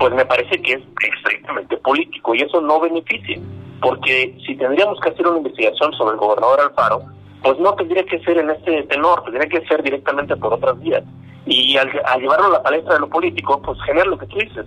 pues 0.00 0.14
me 0.14 0.24
parece 0.24 0.60
que 0.62 0.72
es 0.72 0.80
estrictamente 1.14 1.76
político 1.76 2.34
y 2.34 2.40
eso 2.40 2.58
no 2.62 2.80
beneficia, 2.80 3.38
porque 3.82 4.34
si 4.46 4.56
tendríamos 4.56 4.98
que 5.00 5.10
hacer 5.10 5.26
una 5.26 5.36
investigación 5.36 5.92
sobre 5.92 6.14
el 6.14 6.18
gobernador 6.18 6.60
Alfaro, 6.62 7.02
pues 7.42 7.58
no 7.58 7.74
tendría 7.74 8.04
que 8.04 8.18
ser 8.20 8.38
en 8.38 8.48
este 8.48 8.82
tenor, 8.84 9.22
tendría 9.24 9.46
que 9.46 9.66
ser 9.66 9.82
directamente 9.82 10.34
por 10.36 10.54
otras 10.54 10.80
vías. 10.80 11.04
Y 11.44 11.76
al, 11.76 11.90
llevarlo 12.18 12.46
a 12.46 12.50
la 12.50 12.62
palestra 12.62 12.94
de 12.94 13.00
lo 13.00 13.10
político, 13.10 13.60
pues 13.60 13.78
genera 13.82 14.06
lo 14.06 14.18
que 14.18 14.26
tú 14.26 14.38
dices. 14.38 14.64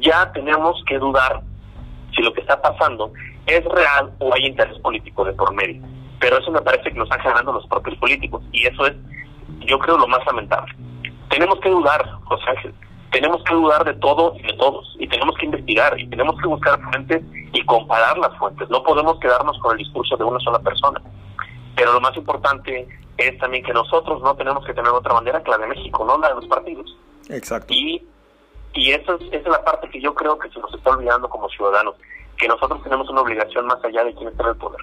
Ya 0.00 0.30
tenemos 0.32 0.80
que 0.86 0.98
dudar 0.98 1.40
si 2.14 2.22
lo 2.22 2.32
que 2.32 2.40
está 2.40 2.62
pasando 2.62 3.12
es 3.46 3.64
real 3.64 4.12
o 4.20 4.32
hay 4.32 4.46
interés 4.46 4.78
político 4.78 5.24
de 5.24 5.32
por 5.32 5.52
medio. 5.52 5.82
Pero 6.20 6.38
eso 6.38 6.50
me 6.52 6.60
parece 6.62 6.90
que 6.90 6.98
lo 6.98 7.04
están 7.04 7.20
generando 7.20 7.52
los 7.52 7.66
propios 7.66 7.96
políticos 7.98 8.42
y 8.52 8.66
eso 8.66 8.86
es, 8.86 8.94
yo 9.66 9.78
creo, 9.80 9.98
lo 9.98 10.06
más 10.06 10.24
lamentable 10.26 10.74
tenemos 11.30 11.60
que 11.60 11.70
dudar, 11.70 12.04
José 12.24 12.44
Ángel, 12.48 12.74
tenemos 13.10 13.42
que 13.44 13.54
dudar 13.54 13.84
de 13.84 13.94
todo 13.94 14.34
y 14.36 14.42
de 14.42 14.52
todos, 14.54 14.96
y 14.98 15.06
tenemos 15.08 15.36
que 15.36 15.46
investigar, 15.46 15.98
y 15.98 16.08
tenemos 16.08 16.40
que 16.40 16.46
buscar 16.46 16.80
fuentes 16.80 17.22
y 17.52 17.64
comparar 17.64 18.16
las 18.18 18.36
fuentes. 18.38 18.68
No 18.70 18.82
podemos 18.82 19.18
quedarnos 19.18 19.58
con 19.58 19.72
el 19.72 19.78
discurso 19.78 20.16
de 20.16 20.24
una 20.24 20.38
sola 20.40 20.58
persona. 20.60 21.00
Pero 21.74 21.92
lo 21.92 22.00
más 22.00 22.16
importante 22.16 22.86
es 23.16 23.38
también 23.38 23.64
que 23.64 23.72
nosotros 23.72 24.22
no 24.22 24.34
tenemos 24.36 24.64
que 24.64 24.74
tener 24.74 24.90
otra 24.90 25.14
bandera 25.14 25.42
que 25.42 25.50
la 25.50 25.58
de 25.58 25.66
México, 25.66 26.04
no 26.04 26.18
la 26.18 26.28
de 26.28 26.34
los 26.36 26.46
partidos. 26.46 26.96
Exacto. 27.28 27.72
Y, 27.72 28.06
y 28.74 28.92
eso 28.92 29.14
es, 29.14 29.22
esa 29.28 29.36
es 29.36 29.48
la 29.48 29.64
parte 29.64 29.88
que 29.90 30.00
yo 30.00 30.14
creo 30.14 30.38
que 30.38 30.50
se 30.50 30.60
nos 30.60 30.72
está 30.72 30.90
olvidando 30.90 31.28
como 31.28 31.48
ciudadanos, 31.48 31.96
que 32.36 32.48
nosotros 32.48 32.82
tenemos 32.82 33.08
una 33.10 33.22
obligación 33.22 33.66
más 33.66 33.82
allá 33.84 34.04
de 34.04 34.14
quién 34.14 34.28
está 34.28 34.44
en 34.44 34.48
el 34.50 34.56
poder. 34.56 34.80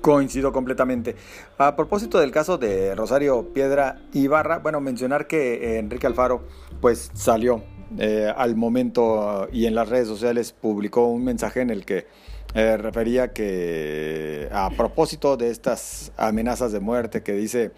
Coincido 0.00 0.50
completamente. 0.52 1.14
A 1.58 1.76
propósito 1.76 2.18
del 2.18 2.30
caso 2.30 2.56
de 2.56 2.94
Rosario 2.94 3.52
Piedra 3.52 4.00
Ibarra, 4.14 4.58
bueno, 4.58 4.80
mencionar 4.80 5.26
que 5.26 5.54
eh, 5.54 5.78
Enrique 5.78 6.06
Alfaro 6.06 6.42
pues 6.80 7.10
salió 7.12 7.62
eh, 7.98 8.32
al 8.34 8.56
momento 8.56 9.48
y 9.52 9.66
en 9.66 9.74
las 9.74 9.88
redes 9.88 10.08
sociales 10.08 10.52
publicó 10.58 11.06
un 11.06 11.24
mensaje 11.24 11.60
en 11.60 11.68
el 11.68 11.84
que 11.84 12.06
eh, 12.54 12.76
refería 12.78 13.32
que 13.32 14.48
a 14.52 14.70
propósito 14.70 15.36
de 15.36 15.50
estas 15.50 16.12
amenazas 16.16 16.72
de 16.72 16.80
muerte 16.80 17.22
que 17.22 17.32
dice 17.32 17.72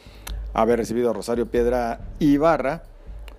haber 0.55 0.79
recibido 0.79 1.12
Rosario 1.12 1.50
Piedra 1.50 2.00
Ibarra 2.21 2.85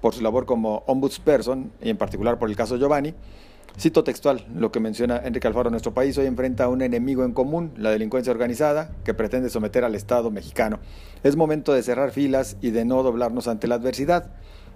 por 0.01 0.13
su 0.13 0.21
labor 0.21 0.45
como 0.45 0.83
ombudsperson 0.87 1.71
y 1.81 1.89
en 1.89 1.97
particular 1.97 2.37
por 2.37 2.49
el 2.49 2.57
caso 2.57 2.75
Giovanni, 2.75 3.13
Cito 3.77 4.03
textual 4.03 4.45
lo 4.55 4.71
que 4.71 4.79
menciona 4.79 5.21
Enrique 5.25 5.47
Alfaro, 5.47 5.71
nuestro 5.71 5.93
país 5.93 6.17
hoy 6.17 6.27
enfrenta 6.27 6.65
a 6.65 6.69
un 6.69 6.83
enemigo 6.83 7.25
en 7.25 7.33
común, 7.33 7.73
la 7.75 7.89
delincuencia 7.89 8.31
organizada, 8.31 8.91
que 9.03 9.15
pretende 9.15 9.49
someter 9.49 9.83
al 9.83 9.95
Estado 9.95 10.29
mexicano. 10.29 10.79
Es 11.23 11.35
momento 11.35 11.73
de 11.73 11.81
cerrar 11.81 12.11
filas 12.11 12.55
y 12.61 12.69
de 12.69 12.85
no 12.85 13.01
doblarnos 13.01 13.47
ante 13.47 13.67
la 13.67 13.75
adversidad. 13.75 14.31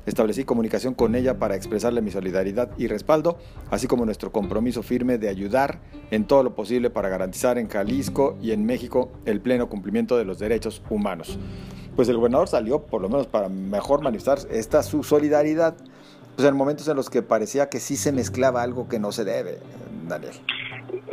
Establecí 0.07 0.45
comunicación 0.45 0.95
con 0.95 1.15
ella 1.15 1.37
para 1.37 1.55
expresarle 1.55 2.01
mi 2.01 2.09
solidaridad 2.09 2.71
y 2.77 2.87
respaldo, 2.87 3.37
así 3.69 3.87
como 3.87 4.05
nuestro 4.05 4.31
compromiso 4.31 4.81
firme 4.81 5.19
de 5.19 5.29
ayudar 5.29 5.79
en 6.09 6.25
todo 6.25 6.41
lo 6.41 6.55
posible 6.55 6.89
para 6.89 7.09
garantizar 7.09 7.59
en 7.59 7.67
Jalisco 7.67 8.37
y 8.41 8.51
en 8.51 8.65
México 8.65 9.11
el 9.25 9.41
pleno 9.41 9.69
cumplimiento 9.69 10.17
de 10.17 10.25
los 10.25 10.39
derechos 10.39 10.81
humanos. 10.89 11.37
Pues 11.95 12.09
el 12.09 12.17
gobernador 12.17 12.47
salió, 12.47 12.83
por 12.83 13.01
lo 13.01 13.09
menos 13.09 13.27
para 13.27 13.49
mejor 13.49 14.01
manifestar 14.01 14.39
esta 14.49 14.81
su 14.81 15.03
solidaridad 15.03 15.75
pues 16.37 16.47
en 16.47 16.55
momentos 16.55 16.87
en 16.87 16.95
los 16.95 17.09
que 17.09 17.23
parecía 17.23 17.67
que 17.67 17.79
sí 17.79 17.97
se 17.97 18.11
mezclaba 18.11 18.61
algo 18.61 18.87
que 18.87 18.99
no 18.99 19.11
se 19.11 19.25
debe, 19.25 19.57
Daniel. 20.03 20.33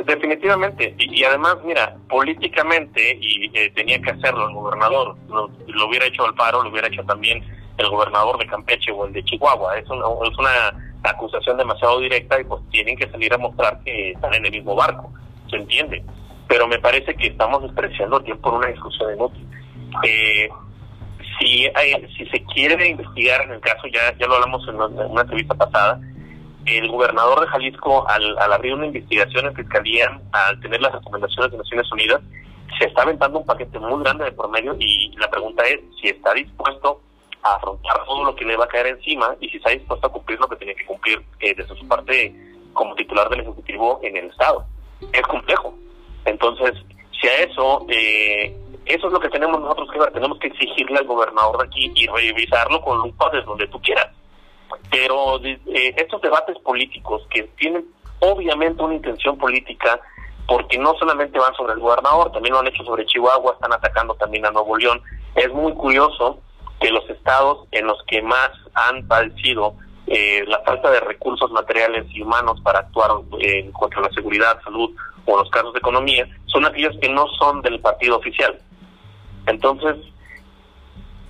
Definitivamente, 0.05 0.93
y, 0.99 1.23
además, 1.23 1.57
mira, 1.65 1.97
políticamente, 2.07 3.17
y 3.19 3.49
eh, 3.57 3.71
tenía 3.73 3.99
que 3.99 4.11
hacerlo 4.11 4.47
el 4.47 4.53
gobernador, 4.53 5.15
lo, 5.27 5.87
hubiera 5.87 6.05
hecho 6.05 6.25
Alfaro, 6.25 6.61
lo 6.61 6.69
hubiera 6.69 6.89
hecho 6.89 7.03
también 7.05 7.43
el 7.79 7.89
gobernador 7.89 8.37
de 8.37 8.45
Campeche 8.45 8.91
o 8.91 9.07
el 9.07 9.13
de 9.13 9.23
Chihuahua, 9.23 9.79
es 9.79 9.89
una, 9.89 10.05
es 10.29 10.37
una 10.37 11.09
acusación 11.09 11.57
demasiado 11.57 11.99
directa 12.01 12.39
y 12.39 12.43
pues 12.43 12.61
tienen 12.69 12.95
que 12.95 13.09
salir 13.09 13.33
a 13.33 13.39
mostrar 13.39 13.79
que 13.83 14.11
están 14.11 14.31
en 14.35 14.45
el 14.45 14.51
mismo 14.51 14.75
barco, 14.75 15.11
se 15.49 15.55
entiende, 15.55 16.03
pero 16.47 16.67
me 16.67 16.77
parece 16.77 17.15
que 17.15 17.27
estamos 17.29 17.63
despreciando 17.63 18.19
el 18.19 18.25
tiempo 18.25 18.51
por 18.51 18.59
una 18.59 18.67
discusión 18.67 19.15
inútil. 19.15 19.47
Eh, 20.03 20.49
si, 21.39 21.67
si 22.17 22.25
se 22.27 22.43
quiere 22.53 22.87
investigar 22.87 23.41
en 23.43 23.53
el 23.53 23.59
caso, 23.59 23.87
ya, 23.87 24.15
ya 24.17 24.27
lo 24.27 24.35
hablamos 24.35 24.67
en 24.67 24.75
una, 24.75 25.21
entrevista 25.21 25.55
pasada, 25.55 25.99
el 26.65 26.87
gobernador 26.87 27.41
de 27.41 27.47
Jalisco, 27.47 28.07
al, 28.07 28.37
al, 28.37 28.53
abrir 28.53 28.73
una 28.73 28.87
investigación 28.87 29.45
en 29.45 29.55
fiscalía, 29.55 30.19
al 30.31 30.59
tener 30.61 30.81
las 30.81 30.93
recomendaciones 30.93 31.51
de 31.51 31.57
Naciones 31.57 31.91
Unidas, 31.91 32.21
se 32.79 32.85
está 32.85 33.03
aventando 33.03 33.39
un 33.39 33.45
paquete 33.45 33.79
muy 33.79 34.03
grande 34.03 34.25
de 34.25 34.31
por 34.31 34.49
medio 34.49 34.75
y 34.79 35.11
la 35.17 35.29
pregunta 35.29 35.63
es 35.63 35.79
si 36.01 36.09
está 36.09 36.33
dispuesto 36.33 37.01
a 37.43 37.55
afrontar 37.55 38.03
todo 38.05 38.23
lo 38.23 38.35
que 38.35 38.45
le 38.45 38.57
va 38.57 38.65
a 38.65 38.67
caer 38.67 38.87
encima 38.87 39.35
y 39.39 39.49
si 39.49 39.57
está 39.57 39.69
dispuesto 39.69 40.07
a 40.07 40.11
cumplir 40.11 40.39
lo 40.39 40.47
que 40.47 40.55
tiene 40.55 40.75
que 40.75 40.85
cumplir 40.85 41.23
eh, 41.39 41.53
desde 41.55 41.75
su 41.75 41.87
parte 41.87 42.33
como 42.73 42.95
titular 42.95 43.29
del 43.29 43.41
Ejecutivo 43.41 43.99
en 44.03 44.17
el 44.17 44.25
Estado. 44.25 44.65
Es 45.13 45.21
complejo. 45.21 45.75
Entonces, 46.25 46.73
si 47.19 47.27
a 47.27 47.43
eso 47.43 47.85
eh, 47.89 48.55
eso 48.85 49.07
es 49.07 49.13
lo 49.13 49.19
que 49.19 49.29
tenemos 49.29 49.59
nosotros 49.59 49.89
que 49.91 49.99
ver. 49.99 50.11
Tenemos 50.11 50.37
que 50.39 50.47
exigirle 50.47 50.99
al 50.99 51.05
gobernador 51.05 51.57
de 51.57 51.65
aquí 51.65 51.91
y 51.95 52.07
revisarlo 52.07 52.81
con 52.81 52.99
lupa 52.99 53.29
desde 53.31 53.45
donde 53.45 53.67
tú 53.67 53.81
quieras. 53.81 54.07
Pero 54.91 55.39
eh, 55.43 55.93
estos 55.97 56.21
debates 56.21 56.57
políticos 56.59 57.25
que 57.29 57.43
tienen 57.57 57.85
obviamente 58.19 58.83
una 58.83 58.95
intención 58.95 59.37
política, 59.37 59.99
porque 60.47 60.77
no 60.77 60.93
solamente 60.95 61.39
van 61.39 61.53
sobre 61.55 61.73
el 61.73 61.79
gobernador, 61.79 62.31
también 62.31 62.53
lo 62.53 62.59
han 62.59 62.67
hecho 62.67 62.83
sobre 62.83 63.05
Chihuahua, 63.05 63.53
están 63.53 63.73
atacando 63.73 64.13
también 64.15 64.45
a 64.45 64.51
Nuevo 64.51 64.77
León. 64.77 65.01
Es 65.35 65.51
muy 65.51 65.73
curioso 65.73 66.39
que 66.79 66.91
los 66.91 67.09
estados 67.09 67.67
en 67.71 67.87
los 67.87 68.01
que 68.03 68.21
más 68.21 68.51
han 68.73 69.07
padecido 69.07 69.75
eh, 70.07 70.43
la 70.47 70.59
falta 70.61 70.91
de 70.91 70.99
recursos 70.99 71.49
materiales 71.51 72.05
y 72.11 72.21
humanos 72.21 72.61
para 72.61 72.79
actuar 72.79 73.11
eh, 73.39 73.69
contra 73.73 74.01
la 74.01 74.09
seguridad, 74.11 74.61
salud 74.63 74.91
o 75.25 75.37
los 75.37 75.49
casos 75.49 75.73
de 75.73 75.79
economía, 75.79 76.27
son 76.45 76.65
aquellos 76.65 76.95
que 77.01 77.09
no 77.09 77.27
son 77.39 77.61
del 77.61 77.79
partido 77.79 78.17
oficial. 78.17 78.59
Entonces, 79.47 79.95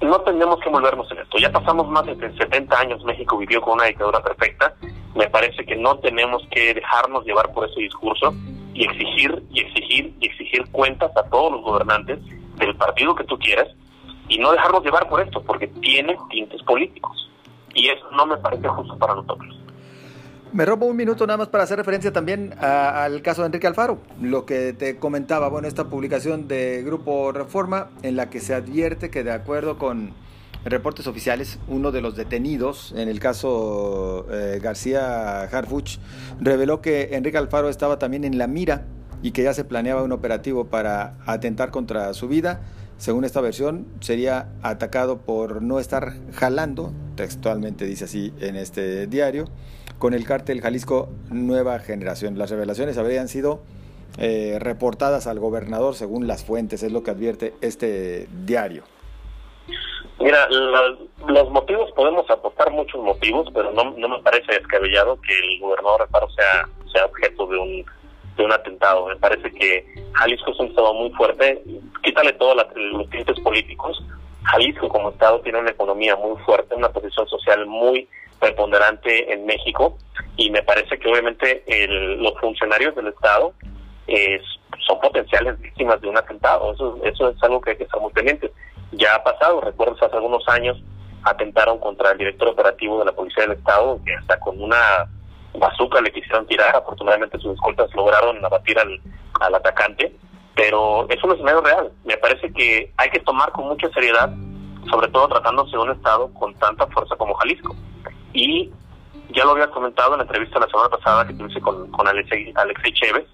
no 0.02 0.20
tenemos 0.22 0.60
que 0.60 0.70
volvernos 0.70 1.10
en 1.12 1.20
esto. 1.20 1.38
Ya 1.38 1.52
pasamos 1.52 1.88
más 1.90 2.06
de 2.06 2.16
70 2.16 2.80
años, 2.80 3.04
México 3.04 3.38
vivió 3.38 3.62
con 3.62 3.74
una 3.74 3.86
dictadura 3.86 4.22
perfecta. 4.22 4.76
Me 5.16 5.30
parece 5.30 5.66
que 5.66 5.76
no 5.76 5.98
tenemos 6.00 6.44
que 6.52 6.74
dejarnos 6.74 7.26
llevar 7.26 7.52
por 7.54 7.70
ese 7.70 7.82
discurso 7.82 8.34
y 8.74 8.84
exigir 8.84 9.44
y 9.52 9.62
exigir 9.62 10.14
y 10.20 10.28
exigir 10.28 10.70
cuentas 10.72 11.12
a 11.16 11.24
todos 11.30 11.54
los 11.54 11.62
gobernantes 11.62 12.20
del 12.58 12.76
partido 12.76 13.16
que 13.16 13.24
tú 13.24 13.38
quieras 13.38 13.68
y 14.28 14.38
no 14.38 14.52
dejarnos 14.52 14.84
llevar 14.84 15.08
por 15.08 15.22
esto, 15.22 15.42
porque 15.42 15.68
tiene 15.68 16.18
tintes 16.30 16.62
políticos. 16.64 17.30
Y 17.74 17.90
eso 17.90 18.10
no 18.12 18.26
me 18.26 18.38
parece 18.38 18.68
justo 18.68 18.98
para 18.98 19.16
nosotros. 19.16 19.65
Me 20.56 20.66
robo 20.66 20.86
un 20.86 20.96
minuto 20.96 21.28
nada 21.28 21.36
más 21.36 21.50
para 21.50 21.66
hacer 21.66 21.78
referencia 21.78 22.14
también 22.14 22.56
al 22.62 23.22
caso 23.22 23.42
de 23.42 23.48
Enrique 23.48 23.68
Alfaro, 23.68 24.00
lo 24.22 24.46
que 24.46 24.72
te 24.72 24.96
comentaba, 24.96 25.50
bueno, 25.50 25.68
esta 25.68 25.90
publicación 25.90 26.48
de 26.48 26.82
Grupo 26.82 27.34
Reforma 27.34 27.90
en 28.04 28.16
la 28.16 28.30
que 28.30 28.40
se 28.40 28.54
advierte 28.54 29.10
que 29.10 29.26
de 29.26 29.34
acuerdo 29.34 29.78
con 29.78 30.14
reportes 30.64 31.08
oficiales, 31.08 31.60
uno 31.68 31.92
de 31.92 32.00
los 32.00 32.16
detenidos 32.16 32.94
en 32.96 33.10
el 33.10 33.20
caso 33.20 34.28
eh, 34.32 34.62
García 34.64 35.42
Harfuch 35.42 35.98
reveló 36.40 36.80
que 36.80 37.10
Enrique 37.12 37.38
Alfaro 37.38 37.68
estaba 37.68 38.00
también 38.00 38.24
en 38.24 38.38
la 38.38 38.48
mira 38.48 38.86
y 39.22 39.32
que 39.32 39.44
ya 39.44 39.54
se 39.54 39.66
planeaba 39.66 40.04
un 40.04 40.14
operativo 40.14 40.68
para 40.68 41.18
atentar 41.26 41.70
contra 41.70 42.14
su 42.14 42.30
vida. 42.30 42.62
Según 42.98 43.26
esta 43.26 43.42
versión, 43.42 43.88
sería 44.00 44.54
atacado 44.62 45.18
por 45.18 45.62
no 45.62 45.82
estar 45.82 46.14
jalando, 46.32 46.94
textualmente 47.18 47.84
dice 47.84 48.06
así 48.06 48.34
en 48.40 48.56
este 48.56 49.06
diario, 49.08 49.50
con 50.00 50.14
el 50.14 50.26
cártel 50.26 50.62
Jalisco 50.62 51.10
Nueva 51.30 51.80
Generación. 51.80 52.38
Las 52.38 52.50
revelaciones 52.50 52.98
habrían 52.98 53.28
sido 53.28 53.62
eh, 54.18 54.58
reportadas 54.60 55.28
al 55.28 55.40
gobernador 55.40 55.96
según 55.96 56.28
las 56.28 56.46
fuentes, 56.46 56.84
es 56.84 56.92
lo 56.92 57.04
que 57.04 57.12
advierte 57.12 57.54
este 57.62 58.28
diario. 58.46 58.84
Mira, 60.20 60.48
los 61.28 61.50
motivos, 61.50 61.92
podemos 61.92 62.30
aportar 62.30 62.72
muchos 62.72 63.04
motivos, 63.04 63.50
pero 63.54 63.72
no, 63.74 63.92
no 63.98 64.08
me 64.08 64.20
parece 64.24 64.54
descabellado 64.54 65.20
que 65.22 65.38
el 65.38 65.60
gobernador 65.60 66.02
Reparo 66.02 66.30
sea, 66.30 66.70
sea 66.92 67.06
objeto 67.06 67.48
de 67.48 67.58
un, 67.58 67.86
de 68.38 68.46
un 68.46 68.52
atentado. 68.52 69.08
Me 69.08 69.18
parece 69.18 69.52
que 69.52 69.86
Jalisco 70.14 70.52
es 70.52 70.60
un 70.60 70.68
estado 70.68 70.94
muy 70.94 71.10
fuerte, 71.12 71.62
quítale 72.02 72.32
todos 72.34 72.56
los 72.76 73.10
tintes 73.10 73.40
políticos. 73.42 74.02
Jalisco 74.44 74.88
como 74.88 75.10
estado 75.10 75.42
tiene 75.42 75.60
una 75.60 75.72
economía 75.72 76.16
muy 76.16 76.38
fuerte, 76.44 76.76
una 76.76 76.90
posición 76.90 77.28
social 77.28 77.66
muy 77.66 78.08
preponderante 78.40 79.34
en 79.34 79.46
México 79.46 79.98
y 80.38 80.50
me 80.50 80.62
parece 80.64 80.98
que 81.00 81.10
obviamente 81.10 81.64
los 82.20 82.34
funcionarios 82.40 82.96
del 82.96 83.08
estado 83.08 83.54
son 84.86 85.00
potenciales 85.00 85.60
víctimas 85.60 86.00
de 86.02 86.10
un 86.10 86.18
atentado. 86.18 86.74
Eso, 86.74 87.00
eso 87.04 87.30
es 87.30 87.44
algo 87.44 87.62
que 87.62 87.72
hay 87.72 87.78
que 87.78 87.84
estar 87.84 88.00
muy 88.00 88.12
pendientes. 88.12 88.52
Ya 88.92 89.16
ha 89.16 89.24
pasado, 89.24 89.62
recuerdo 89.62 89.96
hace 89.96 90.16
algunos 90.16 90.48
años 90.48 90.78
atentaron 91.24 91.80
contra 91.80 92.12
el 92.12 92.18
director 92.18 92.48
operativo 92.50 93.00
de 93.00 93.06
la 93.06 93.12
Policía 93.12 93.44
del 93.44 93.58
Estado, 93.58 94.00
que 94.06 94.14
hasta 94.14 94.40
con 94.40 94.62
una 94.62 95.10
bazooka 95.56 96.02
le 96.02 96.12
quisieron 96.12 96.46
tirar. 96.46 96.76
Afortunadamente 96.76 97.40
sus 97.40 97.56
escoltas 97.56 97.94
lograron 97.96 98.44
abatir 98.46 98.78
al, 98.78 99.02
al 99.42 99.56
atacante, 99.56 100.16
pero 100.56 101.08
es 101.10 101.22
un 101.24 101.32
escenario 101.32 101.62
real. 101.62 101.92
Me 102.04 102.18
parece 102.18 102.54
que 102.54 102.92
hay 102.98 103.10
que 103.10 103.20
tomar 103.22 103.52
con 103.52 103.68
mucha 103.68 103.90
seriedad, 103.90 104.32
sobre 104.90 105.08
todo 105.08 105.28
tratándose 105.30 105.72
de 105.72 105.80
un 105.80 105.92
Estado 105.92 106.32
con 106.34 106.54
tanta 106.56 106.86
fuerza 106.88 107.16
como 107.16 107.34
Jalisco. 107.36 107.76
Y 108.36 108.70
ya 109.30 109.46
lo 109.46 109.52
había 109.52 109.72
comentado 109.72 110.12
en 110.14 110.20
la 110.20 110.24
entrevista 110.24 110.60
la 110.60 110.68
semana 110.68 110.90
pasada 110.90 111.26
que 111.26 111.34
tuve 111.34 111.60
con, 111.62 111.90
con 111.92 112.08
Alexei, 112.08 112.52
Alexei 112.56 112.94
Chévez, 112.94 113.26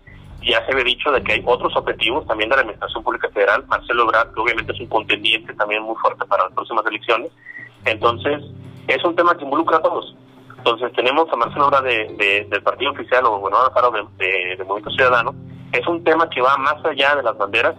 ya 0.44 0.64
se 0.66 0.72
había 0.72 0.84
dicho 0.84 1.12
de 1.12 1.22
que 1.24 1.34
hay 1.34 1.44
otros 1.46 1.76
objetivos 1.76 2.26
también 2.28 2.50
de 2.50 2.56
la 2.56 2.62
Administración 2.62 3.04
Pública 3.04 3.30
Federal. 3.30 3.66
Marcelo 3.68 4.04
Ebrard, 4.04 4.34
que 4.34 4.40
obviamente 4.40 4.72
es 4.74 4.80
un 4.80 4.88
contendiente 4.88 5.54
también 5.54 5.84
muy 5.84 5.96
fuerte 5.98 6.26
para 6.26 6.46
las 6.46 6.54
próximas 6.54 6.86
elecciones. 6.86 7.32
Entonces, 7.86 8.42
es 8.88 9.04
un 9.04 9.16
tema 9.16 9.36
que 9.38 9.44
involucra 9.44 9.78
a 9.78 9.82
todos. 9.82 10.16
Entonces, 10.58 10.92
tenemos 10.94 11.32
a 11.32 11.36
Marcelo 11.36 11.68
Ebrard 11.68 11.84
de, 11.84 12.48
del 12.50 12.64
Partido 12.64 12.92
Oficial 12.92 13.26
o 13.26 13.50
Faro 13.74 13.92
de, 13.92 14.04
de, 14.18 14.56
de 14.56 14.64
Movimiento 14.64 14.92
Ciudadano. 14.92 15.36
Es 15.72 15.86
un 15.88 16.04
tema 16.04 16.30
que 16.30 16.42
va 16.42 16.58
más 16.58 16.84
allá 16.86 17.16
de 17.16 17.24
las 17.24 17.38
banderas 17.38 17.76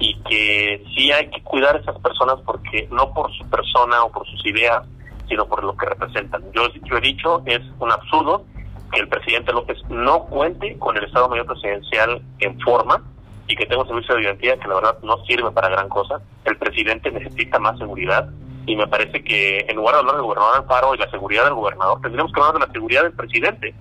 y 0.00 0.14
que 0.22 0.84
sí 0.94 1.12
hay 1.12 1.30
que 1.30 1.42
cuidar 1.42 1.76
a 1.76 1.78
esas 1.78 1.98
personas 1.98 2.36
porque 2.44 2.88
no 2.90 3.12
por 3.12 3.32
su 3.36 3.48
persona 3.48 4.02
o 4.02 4.10
por 4.10 4.26
sus 4.26 4.44
ideas, 4.46 4.82
sino 5.30 5.46
por 5.46 5.62
lo 5.62 5.76
que 5.76 5.86
representan. 5.86 6.42
Yo, 6.52 6.66
he 6.96 7.00
dicho, 7.00 7.42
es 7.46 7.60
un 7.78 7.90
absurdo 7.90 8.44
que 8.92 9.00
el 9.00 9.08
presidente 9.08 9.52
López 9.52 9.78
no 9.88 10.24
cuente 10.24 10.76
con 10.78 10.96
el 10.96 11.04
Estado 11.04 11.28
Mayor 11.28 11.46
Presidencial 11.46 12.20
en 12.40 12.60
forma 12.60 13.00
y 13.46 13.54
que 13.54 13.64
tenga 13.64 13.82
un 13.82 13.88
servicio 13.88 14.16
de 14.16 14.22
identidad 14.22 14.58
que 14.58 14.68
la 14.68 14.74
verdad 14.74 14.98
no 15.04 15.24
sirve 15.24 15.52
para 15.52 15.68
gran 15.68 15.88
cosa. 15.88 16.20
El 16.44 16.56
presidente 16.58 17.12
necesita 17.12 17.60
más 17.60 17.78
seguridad 17.78 18.28
y 18.66 18.74
me 18.74 18.88
parece 18.88 19.22
que 19.22 19.64
en 19.68 19.76
lugar 19.76 19.94
de 19.94 20.00
hablar 20.00 20.16
del 20.16 20.24
gobernador 20.24 20.56
Alfaro 20.56 20.94
y 20.96 20.98
la 20.98 21.10
seguridad 21.10 21.44
del 21.44 21.54
gobernador, 21.54 22.00
tendríamos 22.00 22.32
que 22.32 22.40
hablar 22.40 22.54
de 22.54 22.66
la 22.66 22.72
seguridad 22.72 23.02
del 23.04 23.12
presidente, 23.12 23.74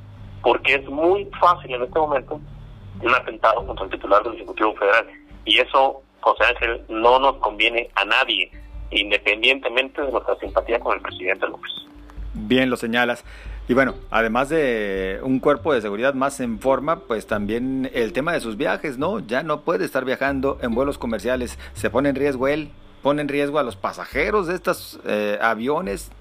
porque 0.43 0.75
es 0.75 0.87
muy 0.87 1.27
fácil 1.39 1.73
en 1.73 1.81
este 1.81 1.99
momento 1.99 2.39
un 3.01 3.15
atentado 3.15 3.65
contra 3.65 3.85
el 3.85 3.91
titular 3.91 4.23
del 4.23 4.35
Ejecutivo 4.35 4.75
Federal. 4.75 5.07
Y 5.45 5.59
eso, 5.59 6.03
José 6.21 6.43
Ángel, 6.45 6.81
no 6.89 7.19
nos 7.19 7.37
conviene 7.37 7.89
a 7.95 8.05
nadie, 8.05 8.51
independientemente 8.91 10.01
de 10.01 10.11
nuestra 10.11 10.35
simpatía 10.37 10.79
con 10.79 10.95
el 10.95 11.01
presidente 11.01 11.47
López. 11.47 11.71
Bien 12.33 12.69
lo 12.69 12.77
señalas. 12.77 13.23
Y 13.67 13.75
bueno, 13.75 13.93
además 14.09 14.49
de 14.49 15.19
un 15.21 15.39
cuerpo 15.39 15.73
de 15.73 15.81
seguridad 15.81 16.15
más 16.15 16.39
en 16.39 16.59
forma, 16.59 17.01
pues 17.01 17.27
también 17.27 17.89
el 17.93 18.13
tema 18.13 18.33
de 18.33 18.39
sus 18.39 18.57
viajes, 18.57 18.97
¿no? 18.97 19.19
Ya 19.19 19.43
no 19.43 19.61
puede 19.61 19.85
estar 19.85 20.05
viajando 20.05 20.57
en 20.61 20.73
vuelos 20.73 20.97
comerciales. 20.97 21.59
Se 21.73 21.91
pone 21.91 22.09
en 22.09 22.15
riesgo 22.15 22.47
él, 22.47 22.71
pone 23.03 23.21
en 23.21 23.27
riesgo 23.27 23.59
a 23.59 23.63
los 23.63 23.75
pasajeros 23.75 24.47
de 24.47 24.55
estos 24.55 24.99
eh, 25.05 25.37
aviones. 25.39 26.11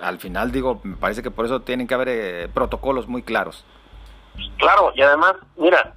Al 0.00 0.18
final, 0.18 0.50
digo, 0.50 0.80
me 0.82 0.96
parece 0.96 1.22
que 1.22 1.30
por 1.30 1.44
eso 1.44 1.60
tienen 1.60 1.86
que 1.86 1.94
haber 1.94 2.08
eh, 2.08 2.48
protocolos 2.52 3.06
muy 3.06 3.22
claros. 3.22 3.64
Claro, 4.58 4.92
y 4.96 5.02
además, 5.02 5.34
mira, 5.56 5.94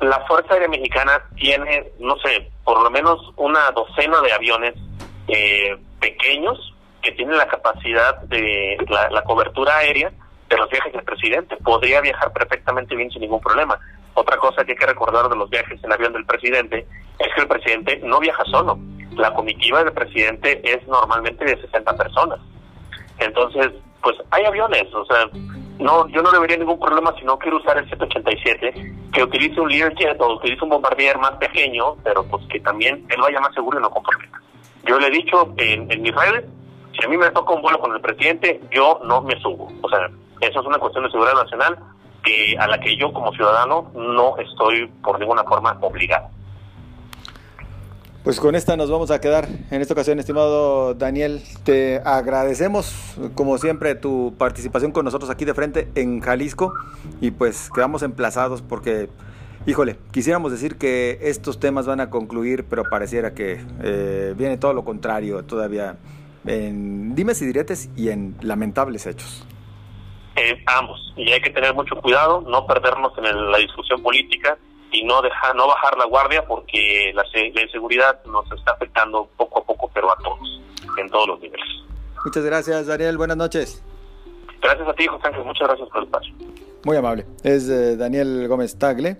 la 0.00 0.20
Fuerza 0.26 0.52
Aérea 0.52 0.68
Mexicana 0.68 1.22
tiene, 1.36 1.90
no 1.98 2.16
sé, 2.18 2.50
por 2.64 2.82
lo 2.82 2.90
menos 2.90 3.18
una 3.36 3.70
docena 3.70 4.20
de 4.20 4.32
aviones 4.32 4.74
eh, 5.32 5.76
pequeños 6.00 6.74
que 7.02 7.12
tienen 7.12 7.38
la 7.38 7.48
capacidad 7.48 8.20
de 8.22 8.76
la 8.88 9.22
cobertura 9.22 9.78
aérea 9.78 10.12
de 10.50 10.56
los 10.56 10.68
viajes 10.68 10.92
del 10.92 11.04
presidente. 11.04 11.56
Podría 11.56 12.00
viajar 12.00 12.32
perfectamente 12.32 12.94
bien 12.96 13.10
sin 13.10 13.22
ningún 13.22 13.40
problema. 13.40 13.78
Otra 14.14 14.36
cosa 14.36 14.64
que 14.64 14.72
hay 14.72 14.78
que 14.78 14.86
recordar 14.86 15.28
de 15.28 15.36
los 15.36 15.48
viajes 15.48 15.82
en 15.82 15.92
avión 15.92 16.12
del 16.12 16.26
presidente 16.26 16.86
es 17.18 17.28
que 17.34 17.40
el 17.42 17.48
presidente 17.48 18.00
no 18.02 18.18
viaja 18.18 18.44
solo. 18.46 18.78
La 19.16 19.32
comitiva 19.32 19.82
del 19.84 19.92
presidente 19.92 20.60
es 20.64 20.86
normalmente 20.88 21.44
de 21.44 21.60
60 21.60 21.96
personas. 21.96 22.40
Entonces, 23.18 23.70
pues 24.02 24.16
hay 24.30 24.44
aviones, 24.44 24.92
o 24.94 25.04
sea, 25.04 25.28
no, 25.78 26.08
yo 26.08 26.22
no 26.22 26.32
le 26.32 26.38
vería 26.40 26.56
ningún 26.56 26.78
problema 26.78 27.14
si 27.18 27.24
no 27.24 27.38
quiero 27.38 27.58
usar 27.58 27.78
el 27.78 27.88
787, 27.88 28.94
que 29.12 29.22
utilice 29.22 29.60
un 29.60 29.68
Learjet 29.68 30.20
o 30.20 30.34
utilice 30.34 30.64
un 30.64 30.70
Bombardier 30.70 31.18
más 31.18 31.32
pequeño, 31.32 31.96
pero 32.02 32.24
pues 32.24 32.44
que 32.48 32.60
también 32.60 33.06
él 33.08 33.20
vaya 33.20 33.40
más 33.40 33.54
seguro 33.54 33.78
y 33.78 33.82
no 33.82 33.90
comprometa. 33.90 34.40
Yo 34.86 34.98
le 34.98 35.08
he 35.08 35.10
dicho 35.10 35.52
en, 35.56 35.90
en 35.90 36.02
mis 36.02 36.14
redes, 36.14 36.44
si 36.98 37.04
a 37.04 37.08
mí 37.08 37.16
me 37.16 37.30
toca 37.30 37.54
un 37.54 37.62
vuelo 37.62 37.78
con 37.78 37.94
el 37.94 38.00
presidente, 38.00 38.60
yo 38.70 39.00
no 39.04 39.22
me 39.22 39.38
subo. 39.40 39.70
O 39.82 39.88
sea, 39.88 40.10
eso 40.40 40.60
es 40.60 40.66
una 40.66 40.78
cuestión 40.78 41.04
de 41.04 41.10
seguridad 41.10 41.34
nacional 41.34 41.78
que 42.24 42.56
a 42.58 42.66
la 42.66 42.78
que 42.78 42.96
yo 42.96 43.12
como 43.12 43.32
ciudadano 43.32 43.90
no 43.94 44.36
estoy 44.38 44.86
por 45.02 45.18
ninguna 45.18 45.44
forma 45.44 45.76
obligado. 45.80 46.28
Pues 48.22 48.38
con 48.38 48.54
esta 48.54 48.76
nos 48.76 48.90
vamos 48.90 49.10
a 49.10 49.18
quedar 49.18 49.48
en 49.70 49.80
esta 49.80 49.94
ocasión, 49.94 50.18
estimado 50.18 50.92
Daniel. 50.92 51.42
Te 51.64 52.02
agradecemos, 52.04 53.16
como 53.34 53.56
siempre, 53.56 53.94
tu 53.94 54.34
participación 54.36 54.92
con 54.92 55.06
nosotros 55.06 55.30
aquí 55.30 55.46
de 55.46 55.54
frente 55.54 55.88
en 55.94 56.20
Jalisco 56.20 56.74
y 57.22 57.30
pues 57.30 57.70
quedamos 57.74 58.02
emplazados 58.02 58.60
porque, 58.60 59.08
híjole, 59.66 59.96
quisiéramos 60.12 60.52
decir 60.52 60.76
que 60.76 61.18
estos 61.22 61.60
temas 61.60 61.86
van 61.86 62.00
a 62.00 62.10
concluir, 62.10 62.64
pero 62.68 62.84
pareciera 62.84 63.34
que 63.34 63.60
eh, 63.82 64.34
viene 64.36 64.56
todo 64.56 64.72
lo 64.72 64.84
contrario 64.84 65.44
todavía 65.44 65.96
en 66.46 67.14
dimes 67.14 67.42
y 67.42 67.46
diretes 67.46 67.90
y 67.96 68.08
en 68.08 68.36
lamentables 68.40 69.06
hechos 69.06 69.46
ambos. 70.66 71.12
Y 71.16 71.30
hay 71.30 71.40
que 71.40 71.50
tener 71.50 71.74
mucho 71.74 71.96
cuidado, 71.96 72.40
no 72.42 72.66
perdernos 72.66 73.12
en 73.18 73.50
la 73.50 73.58
discusión 73.58 74.02
política 74.02 74.56
y 74.92 75.04
no 75.04 75.22
dejar, 75.22 75.54
no 75.54 75.68
bajar 75.68 75.96
la 75.96 76.06
guardia 76.06 76.44
porque 76.46 77.12
la, 77.14 77.24
la 77.32 77.62
inseguridad 77.62 78.24
nos 78.26 78.50
está 78.52 78.72
afectando 78.72 79.28
poco 79.36 79.60
a 79.60 79.64
poco, 79.64 79.90
pero 79.92 80.10
a 80.10 80.16
todos, 80.16 80.60
en 80.96 81.08
todos 81.10 81.28
los 81.28 81.40
niveles. 81.40 81.66
Muchas 82.24 82.44
gracias, 82.44 82.86
Daniel. 82.86 83.16
Buenas 83.16 83.36
noches. 83.36 83.82
Gracias 84.60 84.88
a 84.88 84.92
ti, 84.94 85.06
José 85.06 85.28
Ángel. 85.28 85.44
Muchas 85.44 85.68
gracias 85.68 85.88
por 85.88 85.98
el 85.98 86.04
espacio. 86.04 86.34
Muy 86.84 86.96
amable. 86.96 87.26
Es 87.42 87.68
eh, 87.68 87.96
Daniel 87.96 88.46
Gómez 88.48 88.78
Tagle, 88.78 89.16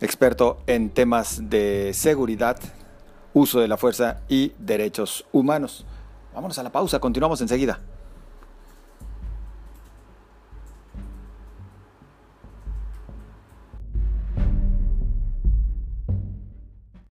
experto 0.00 0.58
en 0.66 0.90
temas 0.90 1.50
de 1.50 1.92
seguridad, 1.94 2.58
uso 3.32 3.60
de 3.60 3.68
la 3.68 3.76
fuerza 3.76 4.20
y 4.28 4.52
derechos 4.58 5.26
humanos. 5.32 5.86
Vámonos 6.34 6.58
a 6.58 6.62
la 6.62 6.72
pausa, 6.72 6.98
continuamos 6.98 7.40
enseguida. 7.40 7.80